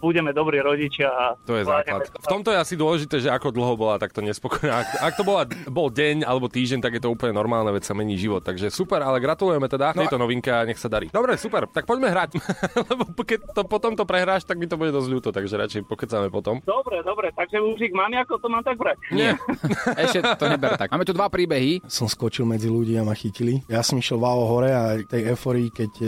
budeme 0.00 0.32
dobrí 0.32 0.64
rodičia. 0.64 1.12
A 1.12 1.24
To 1.44 1.60
je 1.60 1.68
základ. 1.68 2.08
V 2.08 2.28
tomto 2.28 2.56
je 2.56 2.58
asi 2.58 2.74
dôležité, 2.80 3.20
že 3.20 3.28
ako 3.28 3.52
dlho 3.52 3.76
bola 3.76 4.00
takto 4.00 4.24
nespokojná. 4.24 4.80
Ak, 4.80 4.88
ak 5.12 5.14
to 5.20 5.24
bola, 5.28 5.44
bol 5.68 5.92
deň 5.92 6.24
alebo 6.24 6.48
týždeň, 6.48 6.80
tak 6.80 6.96
je 6.96 7.02
to 7.04 7.12
úplne 7.12 7.36
normálne, 7.36 7.68
veď 7.68 7.84
sa 7.84 7.92
mení 7.92 8.16
život. 8.16 8.40
Takže 8.40 8.72
super, 8.72 9.04
ale 9.04 9.20
gratulujeme 9.20 9.68
teda 9.68 9.92
No 9.92 10.06
tejto 10.06 10.16
novinke 10.16 10.48
a 10.48 10.64
nech 10.64 10.80
sa 10.80 10.88
darí. 10.88 11.12
Dobre, 11.12 11.36
super, 11.36 11.68
tak 11.68 11.84
poďme 11.84 12.08
hrať. 12.08 12.40
Lebo 12.90 13.04
keď 13.20 13.52
to, 13.52 13.62
potom 13.68 13.92
to 13.92 14.08
prehráš, 14.08 14.48
tak 14.48 14.56
mi 14.56 14.64
to 14.64 14.80
bude 14.80 14.94
dosť 14.94 15.08
ľúto, 15.10 15.28
takže 15.34 15.60
radšej 15.60 15.82
pokecáme 15.84 16.29
potom. 16.30 16.62
Dobre, 16.64 17.02
dobre, 17.02 17.34
takže 17.34 17.58
už 17.60 17.78
ich 17.82 17.94
mám, 17.94 18.14
ako 18.14 18.38
to 18.38 18.46
mám 18.48 18.62
tak 18.62 18.78
brať. 18.78 18.96
Nie. 19.10 19.34
Ešte 20.06 20.22
to 20.38 20.46
neber 20.46 20.78
tak. 20.78 20.88
Máme 20.94 21.04
tu 21.06 21.14
dva 21.14 21.26
príbehy. 21.26 21.82
Som 21.90 22.06
skočil 22.06 22.46
medzi 22.46 22.70
ľudí 22.70 22.96
a 22.96 23.04
ma 23.04 23.12
chytili. 23.18 23.60
Ja 23.66 23.82
som 23.82 23.98
išiel 23.98 24.22
váho 24.22 24.46
hore 24.46 24.70
a 24.70 24.96
tej 25.02 25.34
euforii, 25.34 25.68
keď 25.74 25.92
e, 26.00 26.06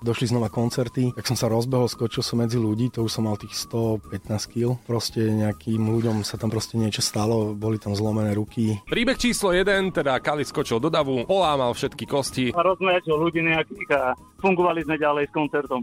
došli 0.00 0.30
znova 0.30 0.48
koncerty, 0.48 1.12
tak 1.14 1.26
som 1.26 1.34
sa 1.34 1.50
rozbehol, 1.50 1.90
skočil 1.90 2.22
som 2.22 2.40
medzi 2.40 2.56
ľudí, 2.56 2.94
to 2.94 3.04
už 3.04 3.10
som 3.10 3.26
mal 3.26 3.36
tých 3.36 3.54
115 3.66 4.52
kg. 4.54 4.78
Proste 4.86 5.26
nejakým 5.26 5.82
ľuďom 5.82 6.22
sa 6.22 6.38
tam 6.38 6.48
proste 6.48 6.78
niečo 6.78 7.02
stalo, 7.02 7.52
boli 7.52 7.82
tam 7.82 7.92
zlomené 7.92 8.32
ruky. 8.38 8.78
Príbeh 8.86 9.18
číslo 9.18 9.50
1, 9.50 9.90
teda 9.90 10.22
Kali 10.22 10.46
skočil 10.46 10.78
do 10.78 10.88
davu, 10.88 11.26
polámal 11.26 11.74
všetky 11.74 12.04
kosti. 12.06 12.46
A 12.54 12.62
rozmeračil 12.62 13.16
ľudí 13.18 13.42
nejakých 13.42 13.90
a 13.94 14.02
fungovali 14.44 14.84
sme 14.84 15.00
ďalej 15.00 15.24
s 15.28 15.32
koncertom. 15.32 15.80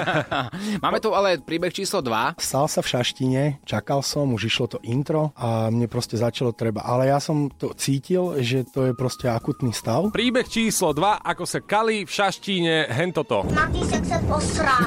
Máme 0.84 0.98
tu 1.04 1.12
ale 1.12 1.36
príbeh 1.36 1.68
číslo 1.68 2.00
2. 2.00 2.40
Stal 2.40 2.64
sa 2.64 2.80
v 2.80 2.88
Šaštine, 2.88 3.42
čakal 3.68 4.00
som, 4.00 4.32
už 4.32 4.48
išlo 4.48 4.66
to 4.72 4.78
intro 4.80 5.36
a 5.36 5.68
mne 5.68 5.84
proste 5.84 6.16
začalo 6.16 6.56
treba. 6.56 6.80
Ale 6.80 7.12
ja 7.12 7.20
som 7.20 7.52
to 7.52 7.76
cítil, 7.76 8.40
že 8.40 8.64
to 8.64 8.88
je 8.88 8.92
proste 8.96 9.28
akutný 9.28 9.76
stav. 9.76 10.08
Príbeh 10.16 10.48
číslo 10.48 10.96
2, 10.96 11.20
ako 11.20 11.44
sa 11.44 11.60
Kali 11.60 12.08
v 12.08 12.10
Šaštíne 12.10 12.88
hentoto. 12.88 13.44
Matýsek 13.52 14.00
sa 14.08 14.18
posral. 14.24 14.80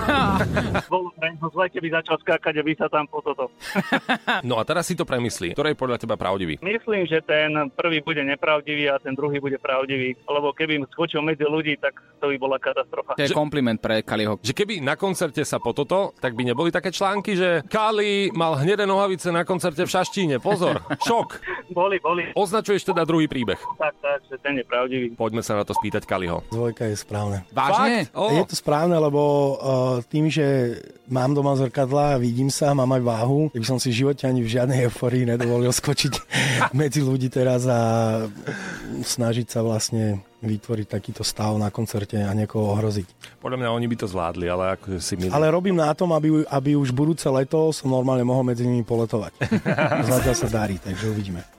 Bolo 0.93 1.13
pre 1.13 1.37
ňo 1.37 1.47
zle, 1.53 1.65
keby 1.69 1.87
začal 1.93 2.17
skákať 2.25 2.57
a 2.57 2.63
vy 2.65 2.73
sa 2.73 2.89
tam 2.89 3.05
po 3.05 3.21
toto. 3.21 3.53
No 4.47 4.61
a 4.61 4.63
teraz 4.63 4.87
si 4.87 4.95
to 4.95 5.03
premyslí. 5.03 5.51
Ktorý 5.51 5.73
je 5.73 5.79
podľa 5.79 5.97
teba 5.99 6.15
pravdivý? 6.15 6.61
Myslím, 6.63 7.03
že 7.09 7.19
ten 7.25 7.51
prvý 7.75 7.99
bude 7.99 8.21
nepravdivý 8.23 8.87
a 8.87 9.01
ten 9.01 9.11
druhý 9.17 9.41
bude 9.43 9.59
pravdivý. 9.59 10.15
Lebo 10.23 10.55
keby 10.55 10.87
skočil 10.93 11.19
medzi 11.25 11.43
ľudí, 11.43 11.75
tak 11.81 11.99
to 12.23 12.31
by 12.31 12.37
bola 12.39 12.57
katastrofa. 12.61 12.86
To 12.87 13.21
je 13.21 13.33
kompliment 13.33 13.77
pre 13.77 14.01
Kaliho. 14.01 14.39
Že 14.39 14.53
keby 14.53 14.73
na 14.79 14.95
koncerte 14.95 15.41
sa 15.43 15.59
po 15.59 15.73
toto, 15.75 16.15
tak 16.17 16.33
by 16.33 16.53
neboli 16.53 16.69
také 16.71 16.93
články, 16.93 17.35
že 17.35 17.49
Kali 17.67 18.31
mal 18.31 18.57
hnedé 18.61 18.87
nohavice 18.87 19.29
na 19.33 19.43
koncerte 19.43 19.83
v 19.83 19.89
Šaštíne. 19.89 20.35
Pozor, 20.39 20.79
šok. 21.07 21.41
Boli, 21.73 21.99
boli. 21.99 22.31
Označuješ 22.33 22.87
teda 22.87 23.03
druhý 23.03 23.27
príbeh. 23.27 23.59
Tak, 23.77 23.93
tak, 23.99 24.19
že 24.31 24.35
ten 24.39 24.55
je 24.57 24.65
pravdivý. 24.65 25.05
Poďme 25.13 25.43
sa 25.43 25.59
na 25.59 25.63
to 25.67 25.75
spýtať 25.75 26.07
Kaliho. 26.07 26.45
Dvojka 26.49 26.87
je 26.87 26.95
správne. 26.95 27.43
Vážne? 27.51 28.07
Fakt? 28.07 28.33
Je 28.33 28.43
to 28.47 28.55
správne, 28.55 28.95
lebo 28.95 29.21
uh, 29.21 29.99
tým, 30.07 30.31
že 30.31 30.79
mám 31.07 31.31
doma 31.31 31.55
zrkadla 31.55 32.15
a 32.15 32.21
vidím 32.21 32.51
sa, 32.51 32.75
mám 32.75 32.91
aj 32.95 33.03
váhu, 33.03 33.39
keby 33.51 33.65
som 33.65 33.79
si 33.79 33.91
v 33.91 34.05
živote 34.05 34.27
ani 34.27 34.43
v 34.43 34.51
žiadnej 34.51 34.79
euforii 34.91 35.23
nedovolil 35.27 35.71
skočiť 35.71 36.13
medzi 36.79 37.03
ľudí 37.03 37.31
teraz 37.31 37.67
a 37.67 37.81
snažiť 39.01 39.47
sa 39.47 39.63
vlastne 39.63 40.21
vytvoriť 40.37 40.87
takýto 40.87 41.25
stav 41.25 41.57
na 41.57 41.73
koncerte 41.73 42.21
a 42.21 42.29
niekoho 42.37 42.69
ohroziť. 42.77 43.39
Podľa 43.41 43.57
mňa 43.57 43.69
oni 43.73 43.87
by 43.89 43.95
to 43.97 44.05
zvládli, 44.05 44.45
ale 44.45 44.77
ako 44.77 45.01
si 45.01 45.17
milí. 45.17 45.33
Ale 45.33 45.49
robím 45.49 45.81
na 45.81 45.89
tom, 45.97 46.13
aby, 46.13 46.45
aby 46.45 46.77
už 46.77 46.93
budúce 46.93 47.25
leto 47.25 47.73
som 47.73 47.89
normálne 47.89 48.21
mohol 48.21 48.45
medzi 48.45 48.61
nimi 48.61 48.85
poletovať. 48.85 49.33
Zatiaľ 50.13 50.35
sa 50.37 50.47
darí, 50.49 50.77
takže 50.77 51.09
uvidíme. 51.09 51.56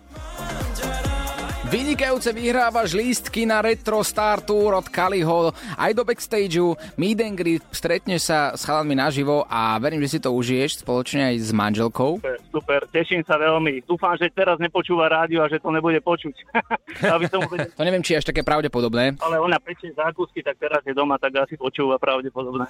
Vynikajúce 1.68 2.32
vyhrávaš 2.32 2.96
lístky 2.96 3.44
na 3.44 3.60
Retro 3.60 4.00
Star 4.00 4.40
Tour 4.40 4.72
od 4.72 4.88
Kaliho 4.88 5.52
aj 5.76 5.92
do 5.92 6.00
backstageu, 6.00 6.72
meet 6.96 7.20
and 7.20 7.36
greet, 7.36 7.60
stretneš 7.68 8.32
sa 8.32 8.56
s 8.56 8.64
chalanmi 8.64 8.96
naživo 8.96 9.44
a 9.44 9.76
verím, 9.76 10.00
že 10.00 10.16
si 10.16 10.18
to 10.24 10.32
užiješ 10.32 10.80
spoločne 10.80 11.28
aj 11.28 11.36
s 11.44 11.52
manželkou. 11.52 12.24
Super, 12.24 12.40
super, 12.48 12.80
teším 12.88 13.20
sa 13.28 13.36
veľmi. 13.36 13.84
Dúfam, 13.84 14.16
že 14.16 14.32
teraz 14.32 14.56
nepočúva 14.56 15.12
rádio 15.12 15.44
a 15.44 15.52
že 15.52 15.60
to 15.60 15.68
nebude 15.68 16.00
počuť. 16.00 16.32
Aby 17.04 17.28
som 17.28 17.44
uvedel. 17.44 17.68
To 17.76 17.84
neviem, 17.84 18.00
či 18.00 18.16
je 18.16 18.24
až 18.24 18.32
také 18.32 18.40
pravdepodobné. 18.40 19.20
Ale 19.20 19.36
ona 19.36 19.60
pečie 19.60 19.92
zákusky, 19.92 20.40
tak 20.40 20.56
teraz 20.56 20.80
je 20.88 20.96
doma, 20.96 21.20
tak 21.20 21.36
asi 21.36 21.60
počúva 21.60 22.00
pravdepodobne. 22.00 22.64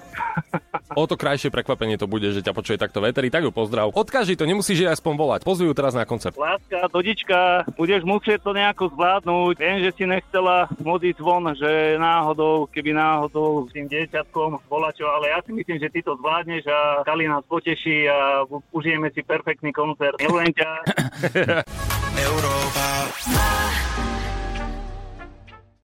O 0.99 1.07
to 1.07 1.15
krajšie 1.15 1.55
prekvapenie 1.55 1.95
to 2.03 2.11
bude, 2.11 2.35
že 2.35 2.43
ťa 2.43 2.51
počuje 2.51 2.75
takto 2.75 2.99
veteri, 2.99 3.31
tak 3.31 3.47
ju 3.47 3.55
pozdrav. 3.55 3.95
Odkaži 3.95 4.35
to, 4.35 4.43
nemusíš 4.43 4.83
jej 4.83 4.91
aspoň 4.91 5.15
volať. 5.15 5.41
Pozvi 5.47 5.71
ju 5.71 5.75
teraz 5.77 5.95
na 5.95 6.03
koncert. 6.03 6.35
Láska, 6.35 6.91
dodička, 6.91 7.71
budeš 7.79 8.03
musieť 8.03 8.43
to 8.43 8.51
nejako 8.51 8.88
to 8.89 8.97
zvládnuť. 8.97 9.55
Viem, 9.61 9.79
že 9.85 9.91
si 9.93 10.05
nechcela 10.09 10.65
modiť 10.81 11.21
von, 11.21 11.45
že 11.53 12.01
náhodou, 12.01 12.65
keby 12.73 12.97
náhodou 12.97 13.69
s 13.69 13.77
tým 13.77 13.85
dieťatkom 13.85 14.65
bola 14.65 14.89
čo, 14.97 15.05
ale 15.05 15.29
ja 15.29 15.45
si 15.45 15.53
myslím, 15.53 15.77
že 15.77 15.93
ty 15.93 16.01
to 16.01 16.17
zvládneš 16.17 16.65
a 16.73 17.05
Kali 17.05 17.29
nás 17.29 17.45
poteší 17.45 18.09
a 18.09 18.49
užijeme 18.73 19.13
si 19.13 19.21
perfektný 19.21 19.77
koncert. 19.77 20.17
Milujem 20.17 20.57
ťa. 20.57 20.71
Európa. 22.33 22.87